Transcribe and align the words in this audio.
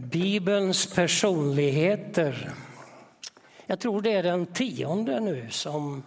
Bibelns 0.00 0.94
personligheter. 0.94 2.50
Jag 3.66 3.80
tror 3.80 4.02
det 4.02 4.12
är 4.12 4.22
den 4.22 4.46
tionde 4.46 5.20
nu 5.20 5.50
som 5.50 6.02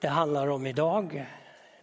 det 0.00 0.08
handlar 0.08 0.46
om 0.48 0.66
idag. 0.66 1.26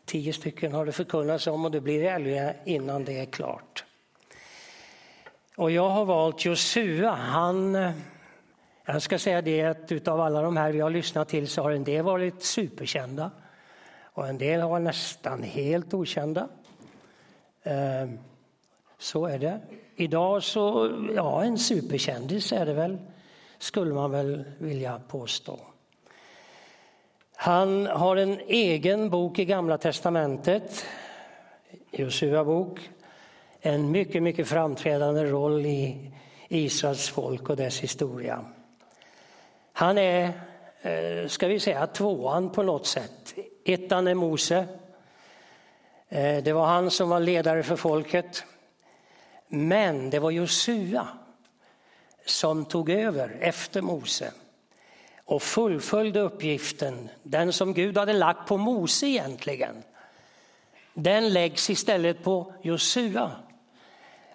Tio 0.05 0.33
stycken 0.33 0.73
har 0.73 0.85
det 0.85 0.91
förkunnats 0.91 1.47
om 1.47 1.65
och 1.65 1.71
det 1.71 1.81
blir 1.81 2.03
elva 2.03 2.53
innan 2.65 3.05
det 3.05 3.19
är 3.19 3.25
klart. 3.25 3.85
Och 5.55 5.71
jag 5.71 5.89
har 5.89 6.05
valt 6.05 6.45
Josua. 6.45 7.11
Han, 7.11 7.91
jag 8.85 9.01
ska 9.01 9.19
säga 9.19 9.41
det 9.41 9.63
att 9.63 9.91
utav 9.91 10.21
alla 10.21 10.41
de 10.41 10.57
här 10.57 10.71
vi 10.71 10.79
har 10.79 10.89
lyssnat 10.89 11.29
till 11.29 11.47
så 11.47 11.61
har 11.61 11.71
en 11.71 11.83
del 11.83 12.03
varit 12.03 12.43
superkända 12.43 13.31
och 14.03 14.27
en 14.27 14.37
del 14.37 14.61
har 14.61 14.69
varit 14.69 14.83
nästan 14.83 15.43
helt 15.43 15.93
okända. 15.93 16.49
Ehm, 17.63 18.19
så 18.97 19.25
är 19.25 19.39
det. 19.39 19.61
Idag 19.99 20.43
så, 20.43 20.91
ja 21.15 21.43
en 21.43 21.57
superkändis 21.57 22.51
är 22.51 22.65
det 22.65 22.73
väl, 22.73 22.97
skulle 23.57 23.93
man 23.93 24.11
väl 24.11 24.43
vilja 24.57 25.01
påstå. 25.07 25.59
Han 27.35 27.85
har 27.87 28.15
en 28.15 28.39
egen 28.47 29.09
bok 29.09 29.39
i 29.39 29.45
Gamla 29.45 29.77
testamentet, 29.77 30.85
Josua 31.91 32.43
bok. 32.43 32.89
En 33.61 33.91
mycket, 33.91 34.23
mycket 34.23 34.47
framträdande 34.47 35.23
roll 35.23 35.65
i 35.65 36.11
Israels 36.47 37.09
folk 37.09 37.49
och 37.49 37.57
dess 37.57 37.79
historia. 37.79 38.45
Han 39.73 39.97
är, 39.97 40.31
eh, 40.81 41.27
ska 41.27 41.47
vi 41.47 41.59
säga, 41.59 41.87
tvåan 41.87 42.49
på 42.49 42.63
något 42.63 42.87
sätt. 42.87 43.35
Ettan 43.65 44.07
är 44.07 44.15
Mose. 44.15 44.65
Eh, 46.09 46.43
det 46.43 46.53
var 46.53 46.65
han 46.65 46.91
som 46.91 47.09
var 47.09 47.19
ledare 47.19 47.63
för 47.63 47.75
folket. 47.75 48.43
Men 49.47 50.09
det 50.09 50.19
var 50.19 50.31
Josua 50.31 51.07
som 52.25 52.65
tog 52.65 52.89
över 52.89 53.37
efter 53.41 53.81
Mose 53.81 54.31
och 55.25 55.43
fullföljde 55.43 56.19
uppgiften, 56.19 57.09
den 57.23 57.53
som 57.53 57.73
Gud 57.73 57.97
hade 57.97 58.13
lagt 58.13 58.47
på 58.47 58.57
Mose 58.57 59.07
egentligen. 59.07 59.83
Den 60.93 61.33
läggs 61.33 61.69
istället 61.69 62.23
på 62.23 62.53
Josua 62.61 63.31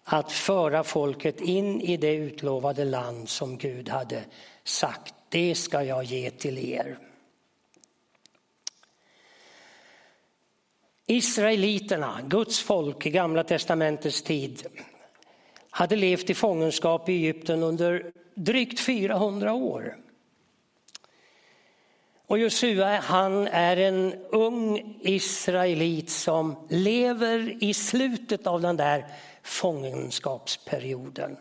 att 0.05 0.33
föra 0.33 0.85
folket 0.85 1.41
in 1.41 1.81
i 1.81 1.97
det 1.97 2.15
utlovade 2.15 2.85
land 2.85 3.29
som 3.29 3.59
Gud 3.59 3.89
hade 3.89 4.25
sagt, 4.65 5.15
det 5.29 5.55
ska 5.55 5.83
jag 5.83 6.05
ge 6.05 6.31
till 6.31 6.59
er. 6.59 6.99
Israeliterna, 11.07 12.21
Guds 12.25 12.61
folk 12.61 13.07
i 13.07 13.11
Gamla 13.11 13.45
testamentets 13.45 14.23
tid, 14.23 14.67
hade 15.75 15.97
levt 15.97 16.31
i 16.31 16.35
fångenskap 16.35 17.09
i 17.09 17.13
Egypten 17.13 17.63
under 17.63 18.13
drygt 18.35 18.81
400 18.81 19.53
år. 19.53 19.97
Och 22.27 22.39
Josua 22.39 23.01
han 23.01 23.47
är 23.47 23.77
en 23.77 24.15
ung 24.31 24.97
israelit 25.01 26.11
som 26.11 26.67
lever 26.69 27.65
i 27.65 27.75
slutet 27.75 28.47
av 28.47 28.61
den 28.61 28.77
där 28.77 29.07
fångenskapsperioden. 29.43 31.37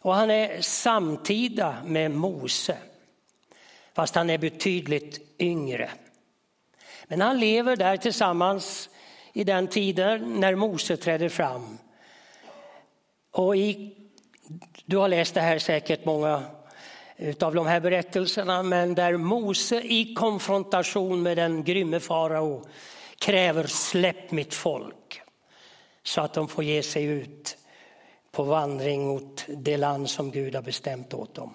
Och 0.00 0.14
han 0.14 0.30
är 0.30 0.60
samtida 0.60 1.76
med 1.84 2.10
Mose, 2.10 2.76
fast 3.94 4.14
han 4.14 4.30
är 4.30 4.38
betydligt 4.38 5.40
yngre. 5.40 5.90
Men 7.06 7.20
han 7.20 7.40
lever 7.40 7.76
där 7.76 7.96
tillsammans 7.96 8.90
i 9.32 9.44
den 9.44 9.66
tiden 9.66 10.40
när 10.40 10.54
Mose 10.54 10.96
träder 10.96 11.28
fram. 11.28 11.78
Och 13.30 13.56
i, 13.56 13.96
du 14.84 14.96
har 14.96 15.08
läst 15.08 15.34
det 15.34 15.40
här 15.40 15.58
säkert 15.58 16.04
många 16.04 16.42
av 17.40 17.54
de 17.54 17.66
här 17.66 17.80
berättelserna, 17.80 18.62
men 18.62 18.94
där 18.94 19.16
Mose 19.16 19.80
i 19.80 20.14
konfrontation 20.14 21.22
med 21.22 21.36
den 21.36 21.64
grymme 21.64 22.00
farao 22.00 22.64
kräver 23.18 23.66
släpp 23.66 24.30
mitt 24.30 24.54
folk 24.54 25.20
så 26.02 26.20
att 26.20 26.34
de 26.34 26.48
får 26.48 26.64
ge 26.64 26.82
sig 26.82 27.04
ut 27.04 27.56
på 28.32 28.42
vandring 28.42 29.06
mot 29.06 29.44
det 29.48 29.76
land 29.76 30.10
som 30.10 30.30
Gud 30.30 30.54
har 30.54 30.62
bestämt 30.62 31.14
åt 31.14 31.34
dem. 31.34 31.54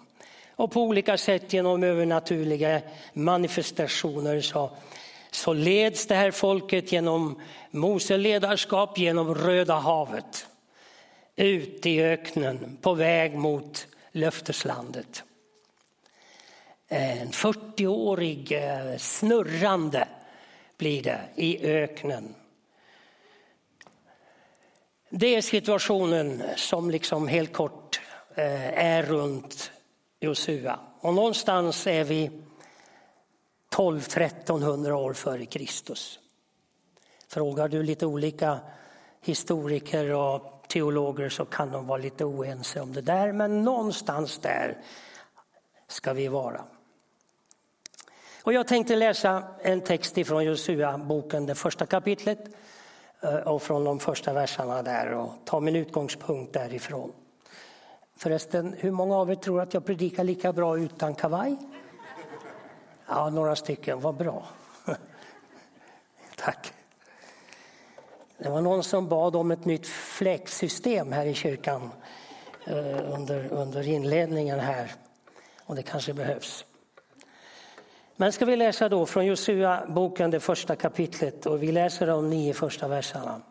Och 0.56 0.72
på 0.72 0.82
olika 0.82 1.18
sätt 1.18 1.54
genom 1.54 1.84
övernaturliga 1.84 2.82
manifestationer 3.14 4.42
så, 4.42 4.72
så 5.32 5.54
leds 5.54 6.08
det 6.08 6.16
här 6.16 6.32
folket 6.32 6.92
genom 6.92 7.42
Mose 7.72 8.18
ledarskap 8.18 8.98
genom 8.98 9.36
Röda 9.36 9.76
havet 9.76 10.48
ut 11.36 11.86
i 11.86 12.02
öknen 12.02 12.78
på 12.82 12.94
väg 12.94 13.36
mot 13.36 13.88
löfteslandet. 14.12 15.24
En 16.88 17.32
40-årig 17.32 18.52
eh, 18.52 18.98
snurrande 18.98 20.08
blir 20.78 21.04
det 21.04 21.22
i 21.36 21.66
öknen. 21.66 22.36
Det 25.10 25.36
är 25.36 25.42
situationen 25.42 26.44
som 26.56 26.92
liksom 26.92 27.28
helt 27.28 27.54
kort 27.54 28.02
eh, 28.36 28.84
är 28.84 29.04
runt 29.04 29.72
Josua. 30.20 30.80
Och 31.00 31.14
någonstans 31.14 31.88
är 31.88 32.04
vi 32.04 32.32
12-1300 33.76 34.92
år 34.92 35.14
före 35.14 35.46
Kristus. 35.46 36.20
Frågar 37.28 37.68
du 37.68 37.84
lite 37.84 38.06
olika 38.06 38.60
historiker 39.22 40.10
och 40.10 40.53
teologer 40.74 41.30
så 41.30 41.46
kan 41.46 41.72
de 41.72 41.88
vara 41.88 41.98
lite 41.98 42.26
oense 42.26 42.82
om 42.82 42.94
det 42.94 43.02
där, 43.02 43.32
men 43.32 43.64
någonstans 43.64 44.40
där 44.40 44.78
ska 45.88 46.14
vi 46.14 46.28
vara. 46.28 46.62
Och 48.44 48.54
jag 48.54 48.68
tänkte 48.68 48.96
läsa 48.96 49.44
en 49.62 49.82
text 49.82 50.18
ifrån 50.18 50.44
Josua 50.44 50.98
boken, 50.98 51.46
det 51.46 51.56
första 51.56 51.86
kapitlet 51.86 52.40
eh, 53.22 53.36
och 53.36 53.62
från 53.62 53.84
de 53.84 54.00
första 54.00 54.34
verserna 54.34 54.82
där 54.82 55.14
och 55.14 55.34
ta 55.46 55.60
min 55.60 55.76
utgångspunkt 55.76 56.54
därifrån. 56.54 57.12
Förresten, 58.18 58.76
hur 58.78 58.92
många 58.92 59.16
av 59.16 59.32
er 59.32 59.36
tror 59.36 59.62
att 59.62 59.74
jag 59.74 59.86
predikar 59.86 60.24
lika 60.24 60.54
bra 60.54 60.78
utan 60.80 61.16
kavaj? 61.16 61.58
Ja, 63.08 63.30
några 63.30 63.56
stycken, 63.56 64.00
vad 64.00 64.16
bra. 64.16 64.44
Tack. 66.36 66.74
Det 68.38 68.50
var 68.50 68.62
någon 68.62 68.84
som 68.84 69.08
bad 69.08 69.36
om 69.36 69.52
ett 69.52 69.66
nytt 69.66 69.88
fläksystem 69.88 71.12
här 71.12 71.26
i 71.26 71.34
kyrkan 71.34 71.90
eh, 72.68 73.14
under, 73.14 73.54
under 73.54 73.88
inledningen 73.88 74.60
här. 74.60 74.92
Och 75.66 75.76
det 75.76 75.84
kanske 75.84 76.14
behövs. 76.14 76.66
Men 78.16 78.32
ska 78.32 78.46
vi 78.46 78.56
läsa 78.56 78.90
då 78.90 79.06
från 79.06 79.26
Josua 79.26 79.86
boken, 79.88 80.32
det 80.32 80.40
första 80.40 80.76
kapitlet 80.76 81.46
och 81.46 81.64
vi 81.64 81.72
läser 81.72 82.08
de 82.08 82.30
nio 82.30 82.54
första 82.54 82.88
verserna. 82.88 83.42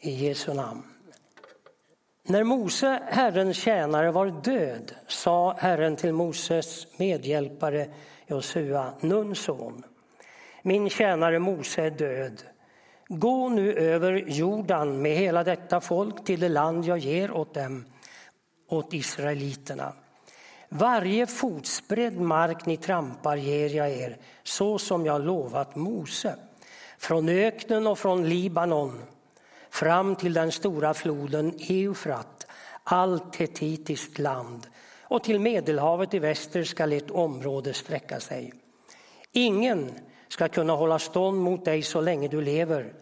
I 0.00 0.10
Jesu 0.10 0.54
namn. 0.54 0.82
När 2.22 2.44
Mose, 2.44 3.02
Herrens 3.06 3.56
tjänare, 3.56 4.10
var 4.10 4.26
död 4.26 4.94
sa 5.06 5.56
Herren 5.58 5.96
till 5.96 6.12
Moses 6.12 6.98
medhjälpare 6.98 7.88
Josua, 8.26 8.92
Nuns 9.00 9.38
son. 9.38 9.82
Min 10.62 10.90
tjänare 10.90 11.38
Mose 11.38 11.82
är 11.82 11.90
död. 11.90 12.42
Gå 13.08 13.48
nu 13.48 13.74
över 13.74 14.24
Jordan 14.26 15.02
med 15.02 15.16
hela 15.16 15.44
detta 15.44 15.80
folk 15.80 16.24
till 16.24 16.40
det 16.40 16.48
land 16.48 16.84
jag 16.84 16.98
ger 16.98 17.30
åt 17.30 17.54
dem, 17.54 17.84
åt 18.68 18.94
israeliterna. 18.94 19.92
Varje 20.68 21.26
fotsbredd 21.26 22.20
mark 22.20 22.66
ni 22.66 22.76
trampar 22.76 23.36
ger 23.36 23.68
jag 23.68 23.90
er, 23.90 24.16
så 24.42 24.78
som 24.78 25.06
jag 25.06 25.24
lovat 25.24 25.76
Mose. 25.76 26.34
Från 26.98 27.28
öknen 27.28 27.86
och 27.86 27.98
från 27.98 28.28
Libanon 28.28 29.02
fram 29.70 30.16
till 30.16 30.32
den 30.32 30.52
stora 30.52 30.94
floden 30.94 31.54
Eufrat, 31.58 32.46
allt 32.84 33.36
hetitiskt 33.36 34.18
land 34.18 34.66
och 35.02 35.24
till 35.24 35.40
Medelhavet 35.40 36.14
i 36.14 36.18
väster 36.18 36.64
skall 36.64 36.92
ert 36.92 37.10
område 37.10 37.74
sträcka 37.74 38.20
sig. 38.20 38.52
Ingen 39.32 39.90
ska 40.28 40.48
kunna 40.48 40.72
hålla 40.72 40.98
stånd 40.98 41.40
mot 41.40 41.64
dig 41.64 41.82
så 41.82 42.00
länge 42.00 42.28
du 42.28 42.40
lever. 42.40 42.92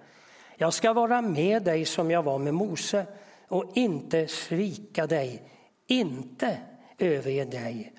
Jag 0.57 0.75
ska 0.75 0.93
vara 0.93 1.23
med 1.23 1.63
dig 1.63 1.85
som 1.85 2.11
jag 2.11 2.23
var 2.23 2.39
med 2.39 2.55
Mose 2.55 3.07
och 3.49 3.73
inte 3.75 4.29
svika 4.29 5.07
dig, 5.07 5.43
inte 5.87 6.59
överge 6.99 7.45
dig. 7.45 7.93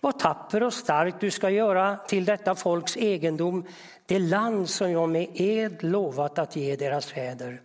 Var 0.00 0.12
tapper 0.12 0.62
och 0.62 0.74
stark 0.74 1.14
du 1.20 1.30
ska 1.30 1.50
göra 1.50 1.96
till 1.96 2.24
detta 2.24 2.54
folks 2.54 2.96
egendom, 2.96 3.66
det 4.06 4.18
land 4.18 4.70
som 4.70 4.90
jag 4.90 5.08
med 5.08 5.28
ed 5.34 5.82
lovat 5.82 6.38
att 6.38 6.56
ge 6.56 6.76
deras 6.76 7.06
fäder. 7.06 7.60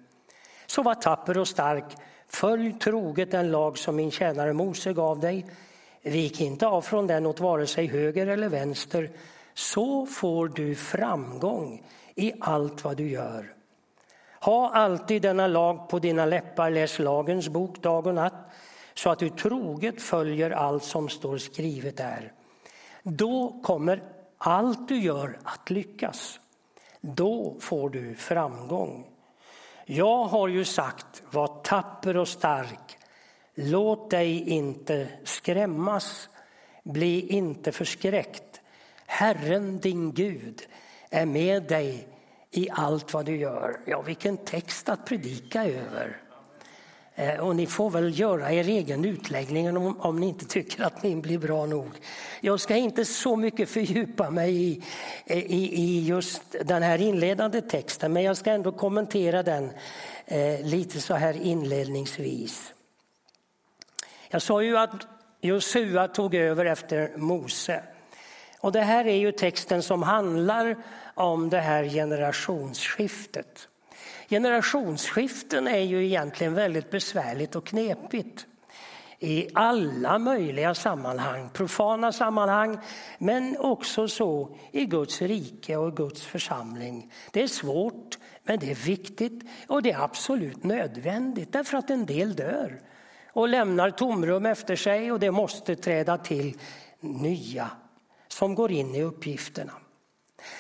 Så 0.66 0.84
var 0.84 0.96
tapper 0.96 1.38
och 1.38 1.48
stark, 1.48 1.84
följ 2.28 2.74
troget 2.80 3.32
den 3.32 3.52
lag 3.52 3.78
som 3.78 3.96
min 3.96 4.12
tjänare 4.12 4.54
Mose 4.54 4.94
gav 4.94 5.20
dig. 5.20 5.46
Vik 6.02 6.42
inte 6.42 6.68
av 6.68 6.82
från 6.82 7.08
den 7.08 7.26
åt 7.26 7.40
vare 7.40 7.68
sig 7.68 7.88
höger 7.88 8.28
eller 8.28 8.50
vänster, 8.50 9.10
så 9.58 10.06
får 10.06 10.48
du 10.48 10.76
framgång 10.76 11.84
i 12.16 12.34
allt 12.40 12.84
vad 12.84 12.98
du 12.98 13.10
gör. 13.10 13.54
Ha 14.42 14.70
alltid 14.74 15.22
denna 15.22 15.48
lag 15.48 15.90
på 15.90 16.00
dina 16.00 16.26
läppar, 16.26 16.70
läs 16.70 17.00
lagens 17.00 17.50
bok 17.50 17.82
dag 17.82 18.08
och 18.08 18.16
natt 18.16 18.52
så 18.94 19.10
att 19.10 19.20
du 19.20 19.30
troget 19.30 20.02
följer 20.02 20.52
allt 20.52 20.84
som 20.84 21.10
står 21.10 21.38
skrivet 21.38 21.98
där. 21.98 22.34
Då 23.04 23.60
kommer 23.64 24.04
allt 24.38 24.88
du 24.88 25.00
gör 25.00 25.40
att 25.44 25.70
lyckas. 25.70 26.40
Då 27.02 27.56
får 27.60 27.90
du 27.90 28.16
framgång. 28.16 29.08
Jag 29.86 30.26
har 30.26 30.48
ju 30.48 30.66
sagt, 30.66 31.24
var 31.32 31.62
tapper 31.64 32.18
och 32.18 32.28
stark. 32.28 32.98
Låt 33.56 34.10
dig 34.10 34.50
inte 34.50 35.10
skrämmas. 35.24 36.30
Bli 36.84 37.28
inte 37.28 37.72
förskräckt. 37.72 38.47
Herren 39.10 39.80
din 39.80 40.14
Gud 40.14 40.62
är 41.10 41.26
med 41.26 41.64
dig 41.64 42.08
i 42.52 42.70
allt 42.72 43.14
vad 43.14 43.26
du 43.26 43.38
gör. 43.38 43.80
Ja, 43.86 44.02
vilken 44.02 44.38
text 44.38 44.90
att 44.90 45.06
predika 45.06 45.66
över. 45.66 46.18
Eh, 47.16 47.40
och 47.40 47.56
ni 47.56 47.68
får 47.68 47.90
väl 47.90 48.20
göra 48.20 48.52
er 48.52 48.68
egen 48.68 49.06
utläggning 49.06 49.78
om, 49.78 50.02
om 50.02 50.20
ni 50.20 50.28
inte 50.28 50.46
tycker 50.46 50.84
att 50.84 51.04
min 51.04 51.22
blir 51.22 51.38
bra 51.38 51.66
nog. 51.66 51.90
Jag 52.42 52.60
ska 52.60 52.76
inte 52.76 53.06
så 53.06 53.36
mycket 53.36 53.70
fördjupa 53.70 54.30
mig 54.30 54.64
i, 54.64 54.84
i, 55.26 55.82
i 55.84 56.06
just 56.06 56.56
den 56.66 56.84
här 56.84 57.02
inledande 57.02 57.62
texten 57.62 58.14
men 58.14 58.24
jag 58.24 58.38
ska 58.38 58.52
ändå 58.52 58.72
kommentera 58.72 59.44
den 59.44 59.72
eh, 60.26 60.66
lite 60.66 61.02
så 61.02 61.14
här 61.14 61.42
inledningsvis. 61.42 62.74
Jag 64.30 64.42
sa 64.42 64.62
ju 64.62 64.78
att 64.78 65.08
Josua 65.42 66.08
tog 66.08 66.36
över 66.36 66.66
efter 66.66 67.18
Mose. 67.18 67.84
Och 68.60 68.72
det 68.72 68.82
här 68.82 69.08
är 69.08 69.16
ju 69.16 69.32
texten 69.32 69.84
som 69.84 70.04
handlar 70.04 70.76
om 71.14 71.50
det 71.50 71.60
här 71.60 71.84
generationsskiftet. 71.84 73.68
Generationsskiften 74.30 75.68
är 75.68 75.80
ju 75.80 76.06
egentligen 76.06 76.54
väldigt 76.54 76.92
besvärligt 76.92 77.56
och 77.56 77.66
knepigt 77.66 78.46
i 79.20 79.48
alla 79.54 80.20
möjliga 80.20 80.76
sammanhang, 80.76 81.50
profana 81.54 82.12
sammanhang 82.12 82.78
men 83.18 83.58
också 83.60 84.08
så 84.08 84.56
i 84.72 84.86
Guds 84.86 85.22
rike 85.22 85.78
och 85.78 85.98
Guds 85.98 86.22
församling. 86.22 87.12
Det 87.32 87.44
är 87.44 87.48
svårt 87.48 88.18
men 88.44 88.60
det 88.60 88.72
är 88.72 88.76
viktigt 88.76 89.44
och 89.68 89.82
det 89.82 89.92
är 89.92 90.04
absolut 90.04 90.64
nödvändigt 90.64 91.54
därför 91.54 91.78
att 91.78 91.90
en 91.90 92.06
del 92.06 92.36
dör 92.36 92.82
och 93.34 93.48
lämnar 93.48 93.92
tomrum 93.92 94.46
efter 94.46 94.76
sig 94.76 95.12
och 95.12 95.20
det 95.20 95.32
måste 95.32 95.76
träda 95.76 96.18
till 96.18 96.58
nya 97.00 97.70
som 98.38 98.56
går 98.56 98.72
in 98.72 98.96
i 98.96 99.04
uppgifterna. 99.04 99.74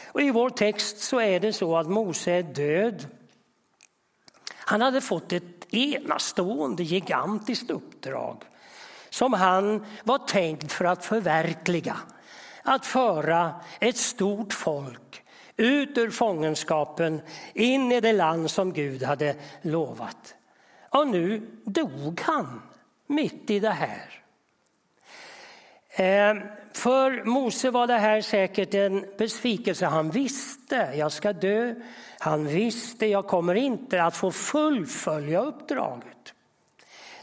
Och 0.07 0.21
I 0.21 0.31
vår 0.31 0.49
text 0.49 0.99
så 0.99 1.19
är 1.19 1.39
det 1.39 1.53
så 1.53 1.77
att 1.77 1.89
Mose 1.89 2.31
är 2.31 2.43
död 2.43 3.07
han 4.69 4.81
hade 4.81 5.01
fått 5.01 5.33
ett 5.33 5.73
enastående, 5.73 6.83
gigantiskt 6.83 7.69
uppdrag 7.69 8.43
som 9.09 9.33
han 9.33 9.85
var 10.03 10.17
tänkt 10.17 10.71
för 10.71 10.85
att 10.85 11.05
förverkliga. 11.05 11.97
Att 12.63 12.85
föra 12.85 13.61
ett 13.79 13.97
stort 13.97 14.53
folk 14.53 15.23
ut 15.57 15.97
ur 15.97 16.09
fångenskapen 16.09 17.21
in 17.53 17.91
i 17.91 18.01
det 18.01 18.13
land 18.13 18.51
som 18.51 18.73
Gud 18.73 19.03
hade 19.03 19.35
lovat. 19.61 20.35
Och 20.89 21.07
nu 21.07 21.47
dog 21.65 22.21
han 22.21 22.61
mitt 23.07 23.49
i 23.49 23.59
det 23.59 23.69
här. 23.69 24.23
Eh, 25.97 26.35
för 26.73 27.23
Mose 27.23 27.71
var 27.71 27.87
det 27.87 27.97
här 27.97 28.21
säkert 28.21 28.73
en 28.73 29.05
besvikelse. 29.17 29.85
Han 29.85 30.09
visste, 30.09 30.93
jag 30.95 31.11
ska 31.11 31.33
dö. 31.33 31.75
Han 32.19 32.47
visste, 32.47 33.05
jag 33.05 33.27
kommer 33.27 33.55
inte 33.55 34.03
att 34.03 34.17
få 34.17 34.31
fullfölja 34.31 35.41
uppdraget. 35.41 36.33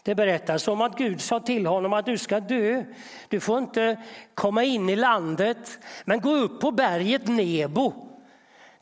Det 0.02 0.14
berättas 0.14 0.68
om 0.68 0.80
att 0.80 0.98
Gud 0.98 1.20
sa 1.20 1.40
till 1.40 1.66
honom 1.66 1.92
att 1.92 2.06
du 2.06 2.18
ska 2.18 2.40
dö. 2.40 2.84
Du 3.28 3.40
får 3.40 3.58
inte 3.58 4.02
komma 4.34 4.64
in 4.64 4.88
i 4.88 4.96
landet, 4.96 5.78
men 6.04 6.20
gå 6.20 6.36
upp 6.36 6.60
på 6.60 6.70
berget 6.70 7.28
Nebo. 7.28 7.92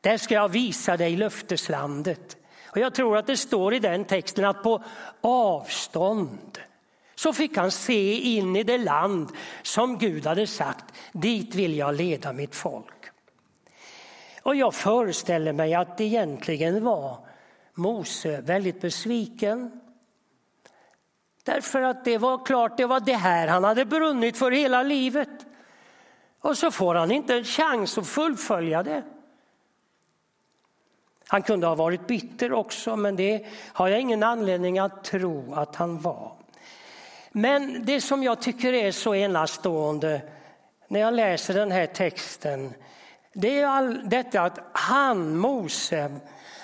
Där 0.01 0.17
ska 0.19 0.35
jag 0.35 0.49
visa 0.49 0.97
dig 0.97 1.17
löfteslandet. 1.17 2.37
Och 2.67 2.79
jag 2.79 2.95
tror 2.95 3.17
att 3.17 3.27
det 3.27 3.37
står 3.37 3.75
i 3.75 3.79
den 3.79 4.05
texten 4.05 4.45
att 4.45 4.63
på 4.63 4.85
avstånd 5.21 6.59
så 7.23 7.33
fick 7.33 7.57
han 7.57 7.71
se 7.71 8.15
in 8.15 8.57
i 8.57 8.63
det 8.63 8.79
land 8.79 9.33
som 9.63 9.99
Gud 9.99 10.27
hade 10.27 10.47
sagt, 10.47 10.85
dit 11.13 11.55
vill 11.55 11.77
jag 11.77 11.95
leda 11.95 12.33
mitt 12.33 12.55
folk. 12.55 13.11
Och 14.43 14.57
jag 14.57 14.75
föreställer 14.75 15.53
mig 15.53 15.75
att 15.75 16.01
egentligen 16.01 16.85
var 16.85 17.19
Mose 17.75 18.41
väldigt 18.41 18.81
besviken. 18.81 19.81
Därför 21.43 21.83
att 21.83 22.05
det 22.05 22.19
var 22.19 22.45
klart, 22.45 22.77
det 22.77 22.87
var 22.87 23.01
det 23.01 23.15
här 23.15 23.49
han 23.49 23.65
hade 23.65 23.85
brunnit 23.85 24.39
för 24.39 24.51
hela 24.51 24.83
livet. 24.83 25.47
Och 26.41 26.59
så 26.59 26.71
får 26.71 26.95
han 26.95 27.11
inte 27.11 27.35
en 27.35 27.45
chans 27.45 27.99
att 27.99 28.07
fullfölja 28.07 28.83
det. 28.83 29.03
Han 31.27 31.43
kunde 31.43 31.67
ha 31.67 31.75
varit 31.75 32.07
bitter 32.07 32.53
också, 32.53 32.97
men 32.97 33.17
det 33.17 33.47
har 33.73 33.89
jag 33.89 34.01
ingen 34.01 34.23
anledning 34.23 34.79
att 34.79 35.05
tro 35.05 35.55
att 35.55 35.77
han 35.77 35.99
var. 35.99 36.42
Men 37.33 37.85
det 37.85 38.01
som 38.01 38.23
jag 38.23 38.41
tycker 38.41 38.73
är 38.73 38.91
så 38.91 39.15
enastående 39.15 40.21
när 40.89 41.01
jag 41.01 41.15
läser 41.15 41.55
den 41.55 41.71
här 41.71 41.87
texten 41.87 42.75
det 43.35 43.61
är 43.61 43.67
all, 43.67 44.09
detta 44.09 44.41
att 44.41 44.59
han, 44.73 45.37
Mose, 45.37 46.11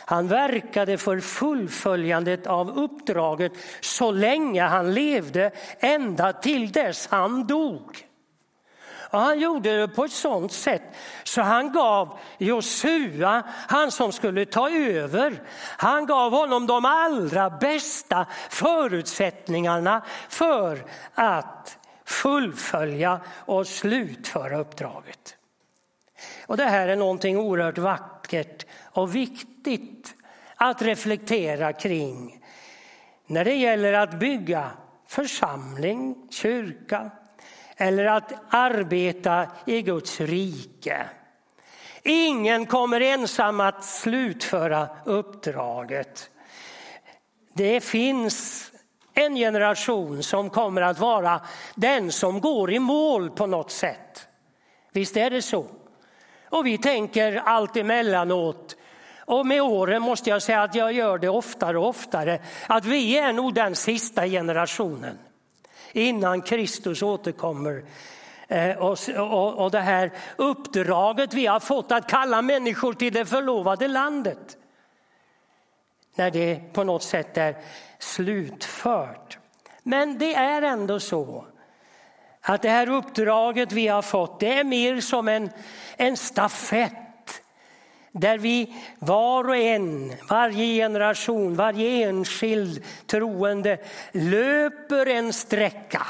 han 0.04 0.28
verkade 0.28 0.98
för 0.98 1.20
fullföljandet 1.20 2.46
av 2.46 2.78
uppdraget 2.78 3.52
så 3.80 4.10
länge 4.10 4.62
han 4.62 4.94
levde, 4.94 5.50
ända 5.78 6.32
till 6.32 6.72
dess 6.72 7.06
han 7.10 7.46
dog. 7.46 8.07
Och 9.10 9.20
han 9.20 9.40
gjorde 9.40 9.80
det 9.80 9.88
på 9.88 10.04
ett 10.04 10.12
sådant 10.12 10.52
sätt 10.52 10.82
så 11.24 11.42
han 11.42 11.72
gav 11.72 12.18
Josua, 12.38 13.42
han 13.68 13.90
som 13.90 14.12
skulle 14.12 14.44
ta 14.44 14.70
över, 14.70 15.42
han 15.76 16.06
gav 16.06 16.32
honom 16.32 16.66
de 16.66 16.84
allra 16.84 17.50
bästa 17.50 18.26
förutsättningarna 18.50 20.02
för 20.28 20.84
att 21.14 21.78
fullfölja 22.04 23.20
och 23.28 23.66
slutföra 23.66 24.58
uppdraget. 24.58 25.36
Och 26.46 26.56
det 26.56 26.64
här 26.64 26.88
är 26.88 26.96
någonting 26.96 27.38
oerhört 27.38 27.78
vackert 27.78 28.66
och 28.82 29.14
viktigt 29.14 30.14
att 30.56 30.82
reflektera 30.82 31.72
kring 31.72 32.44
när 33.26 33.44
det 33.44 33.54
gäller 33.54 33.92
att 33.92 34.18
bygga 34.18 34.70
församling, 35.06 36.28
kyrka 36.30 37.10
eller 37.80 38.04
att 38.04 38.32
arbeta 38.50 39.46
i 39.66 39.82
Guds 39.82 40.20
rike. 40.20 41.06
Ingen 42.02 42.66
kommer 42.66 43.00
ensam 43.00 43.60
att 43.60 43.84
slutföra 43.84 44.88
uppdraget. 45.04 46.30
Det 47.52 47.80
finns 47.80 48.70
en 49.14 49.34
generation 49.34 50.22
som 50.22 50.50
kommer 50.50 50.82
att 50.82 50.98
vara 50.98 51.40
den 51.74 52.12
som 52.12 52.40
går 52.40 52.72
i 52.72 52.78
mål 52.78 53.30
på 53.30 53.46
något 53.46 53.70
sätt. 53.70 54.28
Visst 54.92 55.16
är 55.16 55.30
det 55.30 55.42
så? 55.42 55.66
Och 56.50 56.66
vi 56.66 56.78
tänker 56.78 57.36
allt 57.36 57.76
emellanåt, 57.76 58.76
och 59.18 59.46
med 59.46 59.62
åren 59.62 60.02
måste 60.02 60.30
jag 60.30 60.42
säga 60.42 60.62
att 60.62 60.74
jag 60.74 60.92
gör 60.92 61.18
det 61.18 61.28
oftare 61.28 61.78
och 61.78 61.88
oftare, 61.88 62.40
att 62.66 62.84
vi 62.84 63.18
är 63.18 63.32
nog 63.32 63.54
den 63.54 63.74
sista 63.76 64.26
generationen 64.26 65.18
innan 65.92 66.42
Kristus 66.42 67.02
återkommer. 67.02 67.84
Eh, 68.48 68.76
och, 68.76 68.98
och, 69.16 69.64
och 69.64 69.70
det 69.70 69.80
här 69.80 70.12
uppdraget 70.36 71.34
vi 71.34 71.46
har 71.46 71.60
fått 71.60 71.92
att 71.92 72.08
kalla 72.08 72.42
människor 72.42 72.92
till 72.92 73.12
det 73.12 73.26
förlovade 73.26 73.88
landet. 73.88 74.56
När 76.14 76.30
det 76.30 76.72
på 76.72 76.84
något 76.84 77.02
sätt 77.02 77.36
är 77.36 77.56
slutfört. 77.98 79.38
Men 79.82 80.18
det 80.18 80.34
är 80.34 80.62
ändå 80.62 81.00
så 81.00 81.44
att 82.40 82.62
det 82.62 82.68
här 82.68 82.88
uppdraget 82.88 83.72
vi 83.72 83.88
har 83.88 84.02
fått 84.02 84.40
det 84.40 84.58
är 84.58 84.64
mer 84.64 85.00
som 85.00 85.28
en, 85.28 85.50
en 85.96 86.16
stafett 86.16 87.07
där 88.18 88.38
vi 88.38 88.74
var 88.98 89.48
och 89.48 89.56
en, 89.56 90.12
varje 90.28 90.82
generation, 90.82 91.56
varje 91.56 92.08
enskild 92.08 92.84
troende 93.06 93.78
löper 94.12 95.06
en 95.06 95.32
sträcka 95.32 96.06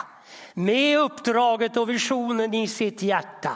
med 0.55 0.99
uppdraget 0.99 1.77
och 1.77 1.91
visionen 1.91 2.55
i 2.55 2.69
sitt 2.69 3.03
hjärta. 3.03 3.53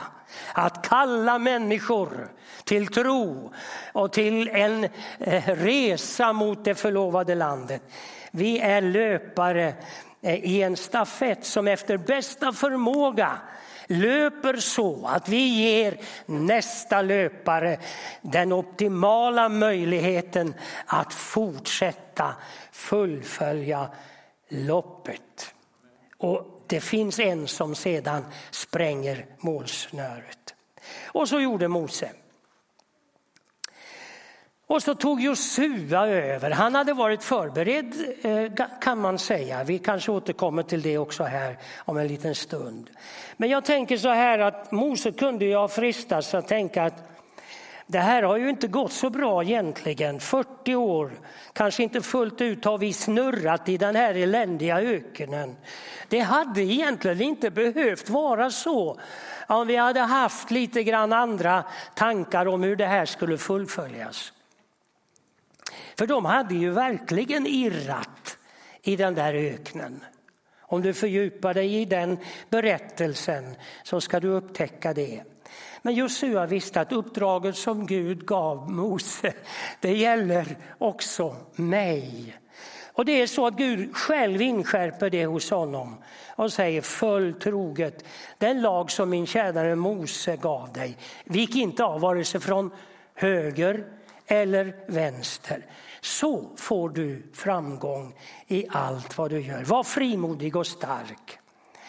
Att 0.53 0.89
kalla 0.89 1.39
människor 1.39 2.29
till 2.65 2.87
tro 2.87 3.53
och 3.93 4.13
till 4.13 4.49
en 4.49 4.85
eh, 5.19 5.47
resa 5.47 6.33
mot 6.33 6.65
det 6.65 6.75
förlovade 6.75 7.35
landet. 7.35 7.83
Vi 8.31 8.59
är 8.59 8.81
löpare 8.81 9.75
eh, 10.23 10.45
i 10.45 10.63
en 10.63 10.77
stafett 10.77 11.45
som 11.45 11.69
efter 11.69 11.97
bästa 11.97 12.53
förmåga 12.53 13.39
löper 13.87 14.57
så 14.57 15.07
att 15.07 15.29
vi 15.29 15.47
ger 15.47 16.01
nästa 16.27 17.03
löpare 17.03 17.79
den 18.23 18.53
optimala 18.53 19.49
möjligheten 19.49 20.55
att 20.87 21.15
fortsätta 21.15 22.35
fullfölja 22.73 23.89
loppet. 24.49 25.55
Och 26.19 26.65
det 26.67 26.81
finns 26.81 27.19
en 27.19 27.49
som 27.49 27.75
sedan 27.75 28.25
spränger 28.51 29.27
målsnöret. 29.39 30.55
Och 31.07 31.29
så 31.29 31.41
gjorde 31.41 31.69
Mose. 31.69 32.11
Och 34.73 34.83
så 34.83 34.95
tog 34.95 35.21
Josua 35.21 36.07
över. 36.07 36.51
Han 36.51 36.75
hade 36.75 36.93
varit 36.93 37.25
förberedd 37.25 37.95
eh, 38.23 38.67
kan 38.81 38.99
man 38.99 39.19
säga. 39.19 39.65
Vi 39.65 39.79
kanske 39.79 40.13
återkommer 40.13 40.63
till 40.63 40.83
det 40.83 40.99
också 40.99 41.25
här 41.25 41.59
om 41.79 41.97
en 41.99 42.09
liten 42.09 42.35
stund. 42.35 42.91
Men 43.37 43.51
jag 43.51 43.65
tänker 43.65 43.97
så 43.97 44.09
här 44.09 44.39
att 44.39 44.73
Mose 44.73 45.13
kunde 45.13 45.45
ju 45.45 45.57
ha 45.57 45.69
fristats 45.69 46.35
att 46.35 46.49
tänka 46.49 46.85
att 46.85 46.95
det 47.87 47.99
här 47.99 48.23
har 48.23 48.37
ju 48.37 48.51
inte 48.51 48.67
gått 48.69 48.93
så 48.93 49.11
bra 49.11 49.43
egentligen. 49.43 50.21
40 50.21 50.75
år, 50.75 51.13
kanske 51.53 51.83
inte 51.83 52.01
fullt 52.01 52.41
ut 52.41 52.65
har 52.65 52.79
vi 52.79 52.93
snurrat 52.93 53.69
i 53.69 53.77
den 53.77 53.97
här 53.97 54.15
eländiga 54.15 54.81
öknen. 54.81 55.57
Det 56.09 56.21
hade 56.21 56.63
egentligen 56.63 57.23
inte 57.23 57.51
behövt 57.51 58.11
vara 58.11 58.51
så 58.51 59.01
om 59.47 59.67
vi 59.67 59.77
hade 59.77 60.01
haft 60.01 60.51
lite 60.51 60.83
grann 60.83 61.13
andra 61.13 61.65
tankar 61.95 62.49
om 62.49 62.63
hur 62.63 62.77
det 62.77 62.87
här 62.87 63.07
skulle 63.07 63.39
fullföljas. 63.39 64.33
För 65.99 66.07
de 66.07 66.25
hade 66.25 66.55
ju 66.55 66.71
verkligen 66.71 67.47
irrat 67.47 68.39
i 68.83 68.97
den 68.97 69.15
där 69.15 69.35
öknen. 69.35 70.05
Om 70.61 70.83
du 70.83 70.95
fördjupar 70.95 71.55
dig 71.55 71.75
i 71.75 71.85
den 71.85 72.19
berättelsen 72.51 73.57
så 73.83 74.01
ska 74.01 74.21
du 74.21 74.29
upptäcka 74.29 74.95
det. 74.95 75.23
Men 75.83 75.95
Josua 75.95 76.47
visste 76.47 76.81
att 76.81 76.93
uppdraget 76.93 77.57
som 77.57 77.87
Gud 77.87 78.27
gav 78.27 78.71
Mose, 78.71 79.33
det 79.81 79.97
gäller 79.97 80.57
också 80.79 81.37
mig. 81.55 82.37
Och 82.93 83.05
det 83.05 83.23
är 83.23 83.27
så 83.27 83.47
att 83.47 83.55
Gud 83.55 83.97
själv 83.97 84.43
inskärper 84.43 85.11
det 85.11 85.27
hos 85.27 85.51
honom 85.51 85.97
och 86.37 86.53
säger 86.53 86.81
följ 86.81 87.33
troget 87.33 88.05
den 88.39 88.63
lag 88.63 88.91
som 88.91 89.11
min 89.11 89.27
tjänare 89.27 89.75
Mose 89.75 90.37
gav 90.37 90.73
dig. 90.73 90.99
Vik 91.25 91.57
inte 91.57 91.85
av 91.85 92.01
vare 92.01 92.25
sig 92.25 92.41
från 92.41 92.71
höger 93.15 93.85
eller 94.33 94.75
vänster. 94.87 95.67
Så 96.01 96.51
får 96.57 96.89
du 96.89 97.23
framgång 97.35 98.15
i 98.47 98.67
allt 98.71 99.19
vad 99.19 99.31
du 99.31 99.41
gör. 99.41 99.65
Var 99.65 99.85
frimodig 99.85 100.57
och 100.57 100.67
stark. 100.67 101.39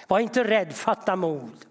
Var 0.08 0.20
inte 0.20 0.44
rädd, 0.44 0.74
fatta 0.74 1.16
mod. 1.16 1.66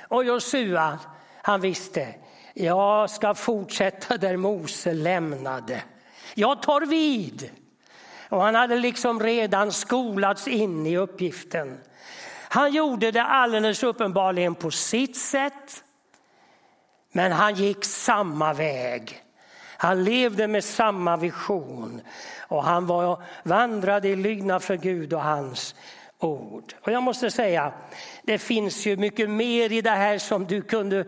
Och 0.00 0.24
Josua, 0.24 0.98
han 1.42 1.60
visste, 1.60 2.14
jag 2.54 3.10
ska 3.10 3.34
fortsätta 3.34 4.16
där 4.16 4.36
Mose 4.36 4.92
lämnade. 4.94 5.82
Jag 6.34 6.62
tar 6.62 6.80
vid. 6.80 7.50
Och 8.28 8.42
han 8.42 8.54
hade 8.54 8.76
liksom 8.76 9.20
redan 9.20 9.72
skolats 9.72 10.48
in 10.48 10.86
i 10.86 10.96
uppgiften. 10.96 11.80
Han 12.48 12.72
gjorde 12.72 13.10
det 13.10 13.22
alldeles 13.22 13.82
uppenbarligen 13.82 14.54
på 14.54 14.70
sitt 14.70 15.16
sätt. 15.16 15.84
Men 17.16 17.32
han 17.32 17.54
gick 17.54 17.84
samma 17.84 18.52
väg. 18.52 19.22
Han 19.76 20.04
levde 20.04 20.46
med 20.46 20.64
samma 20.64 21.16
vision 21.16 22.00
och 22.48 22.64
han 22.64 22.86
var, 22.86 23.22
vandrade 23.42 24.08
i 24.08 24.16
lydnad 24.16 24.62
för 24.62 24.76
Gud 24.76 25.12
och 25.12 25.22
hans 25.22 25.74
ord. 26.18 26.74
Och 26.80 26.92
jag 26.92 27.02
måste 27.02 27.30
säga, 27.30 27.72
det 28.22 28.38
finns 28.38 28.86
ju 28.86 28.96
mycket 28.96 29.30
mer 29.30 29.72
i 29.72 29.80
det 29.80 29.90
här 29.90 30.18
som 30.18 30.46
du 30.46 30.62
kunde 30.62 31.04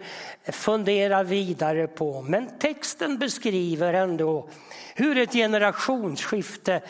fundera 0.53 1.23
vidare 1.23 1.87
på. 1.87 2.23
Men 2.23 2.59
texten 2.59 3.19
beskriver 3.19 3.95
ändå 3.95 4.49
hur 4.95 5.19
ett 5.19 5.33
generationsskifte 5.33 6.81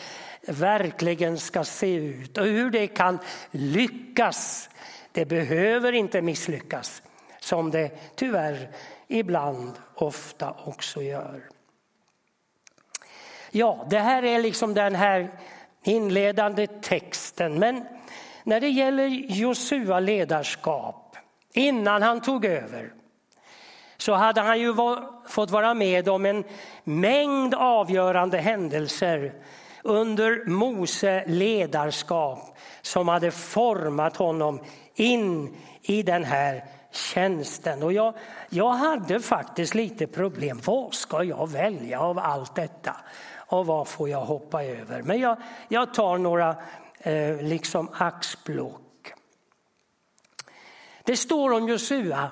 verkligen 0.47 1.37
ska 1.37 1.63
se 1.63 1.93
ut 1.93 2.37
och 2.37 2.45
hur 2.45 2.71
det 2.71 2.87
kan 2.87 3.19
lyckas. 3.51 4.69
Det 5.11 5.25
behöver 5.25 5.91
inte 5.91 6.21
misslyckas 6.21 7.01
som 7.39 7.71
det 7.71 8.15
tyvärr 8.15 8.69
ibland 9.09 9.71
ofta 9.95 10.55
också 10.65 11.01
gör. 11.01 11.41
Ja, 13.51 13.85
det 13.89 13.99
här 13.99 14.23
är 14.23 14.41
liksom 14.41 14.73
den 14.73 14.95
här 14.95 15.31
inledande 15.83 16.67
texten. 16.67 17.59
Men 17.59 17.85
när 18.43 18.59
det 18.59 18.69
gäller 18.69 19.07
Josua 19.07 19.99
ledarskap, 19.99 21.17
innan 21.53 22.01
han 22.01 22.21
tog 22.21 22.45
över, 22.45 22.93
så 23.97 24.13
hade 24.13 24.41
han 24.41 24.59
ju 24.59 24.75
fått 25.29 25.51
vara 25.51 25.73
med 25.73 26.09
om 26.09 26.25
en 26.25 26.43
mängd 26.83 27.53
avgörande 27.53 28.37
händelser 28.37 29.33
under 29.83 30.49
Mose 30.49 31.23
ledarskap 31.27 32.57
som 32.81 33.07
hade 33.07 33.31
format 33.31 34.17
honom 34.17 34.59
in 34.95 35.55
i 35.81 36.03
den 36.03 36.23
här 36.23 36.63
tjänsten. 36.91 37.83
Och 37.83 37.93
jag, 37.93 38.13
jag 38.49 38.69
hade 38.69 39.19
faktiskt 39.19 39.75
lite 39.75 40.07
problem. 40.07 40.61
Vad 40.65 40.93
ska 40.93 41.23
jag 41.23 41.49
välja 41.49 41.99
av 41.99 42.19
allt 42.19 42.55
detta? 42.55 42.95
Och 43.35 43.65
vad 43.65 43.87
får 43.87 44.09
jag 44.09 44.25
hoppa 44.25 44.63
över? 44.63 45.01
Men 45.01 45.19
jag, 45.19 45.37
jag 45.67 45.93
tar 45.93 46.17
några 46.17 46.55
eh, 46.99 47.41
liksom 47.41 47.89
axplock. 47.93 49.13
Det 51.03 51.17
står 51.17 51.51
om 51.51 51.69
Josua 51.69 52.31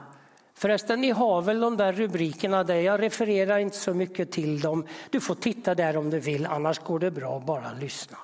Förresten, 0.59 1.01
ni 1.01 1.11
har 1.11 1.41
väl 1.41 1.59
de 1.59 1.77
där 1.77 1.93
rubrikerna 1.93 2.63
där. 2.63 2.75
Jag 2.75 3.01
refererar 3.01 3.57
inte 3.57 3.77
så 3.77 3.93
mycket 3.93 4.31
till 4.31 4.59
dem. 4.61 4.87
Du 5.09 5.19
får 5.19 5.35
titta 5.35 5.75
där 5.75 5.97
om 5.97 6.09
du 6.09 6.19
vill, 6.19 6.45
annars 6.45 6.79
går 6.79 6.99
det 6.99 7.11
bra 7.11 7.37
att 7.37 7.45
bara 7.45 7.73
lyssna. 7.73 8.17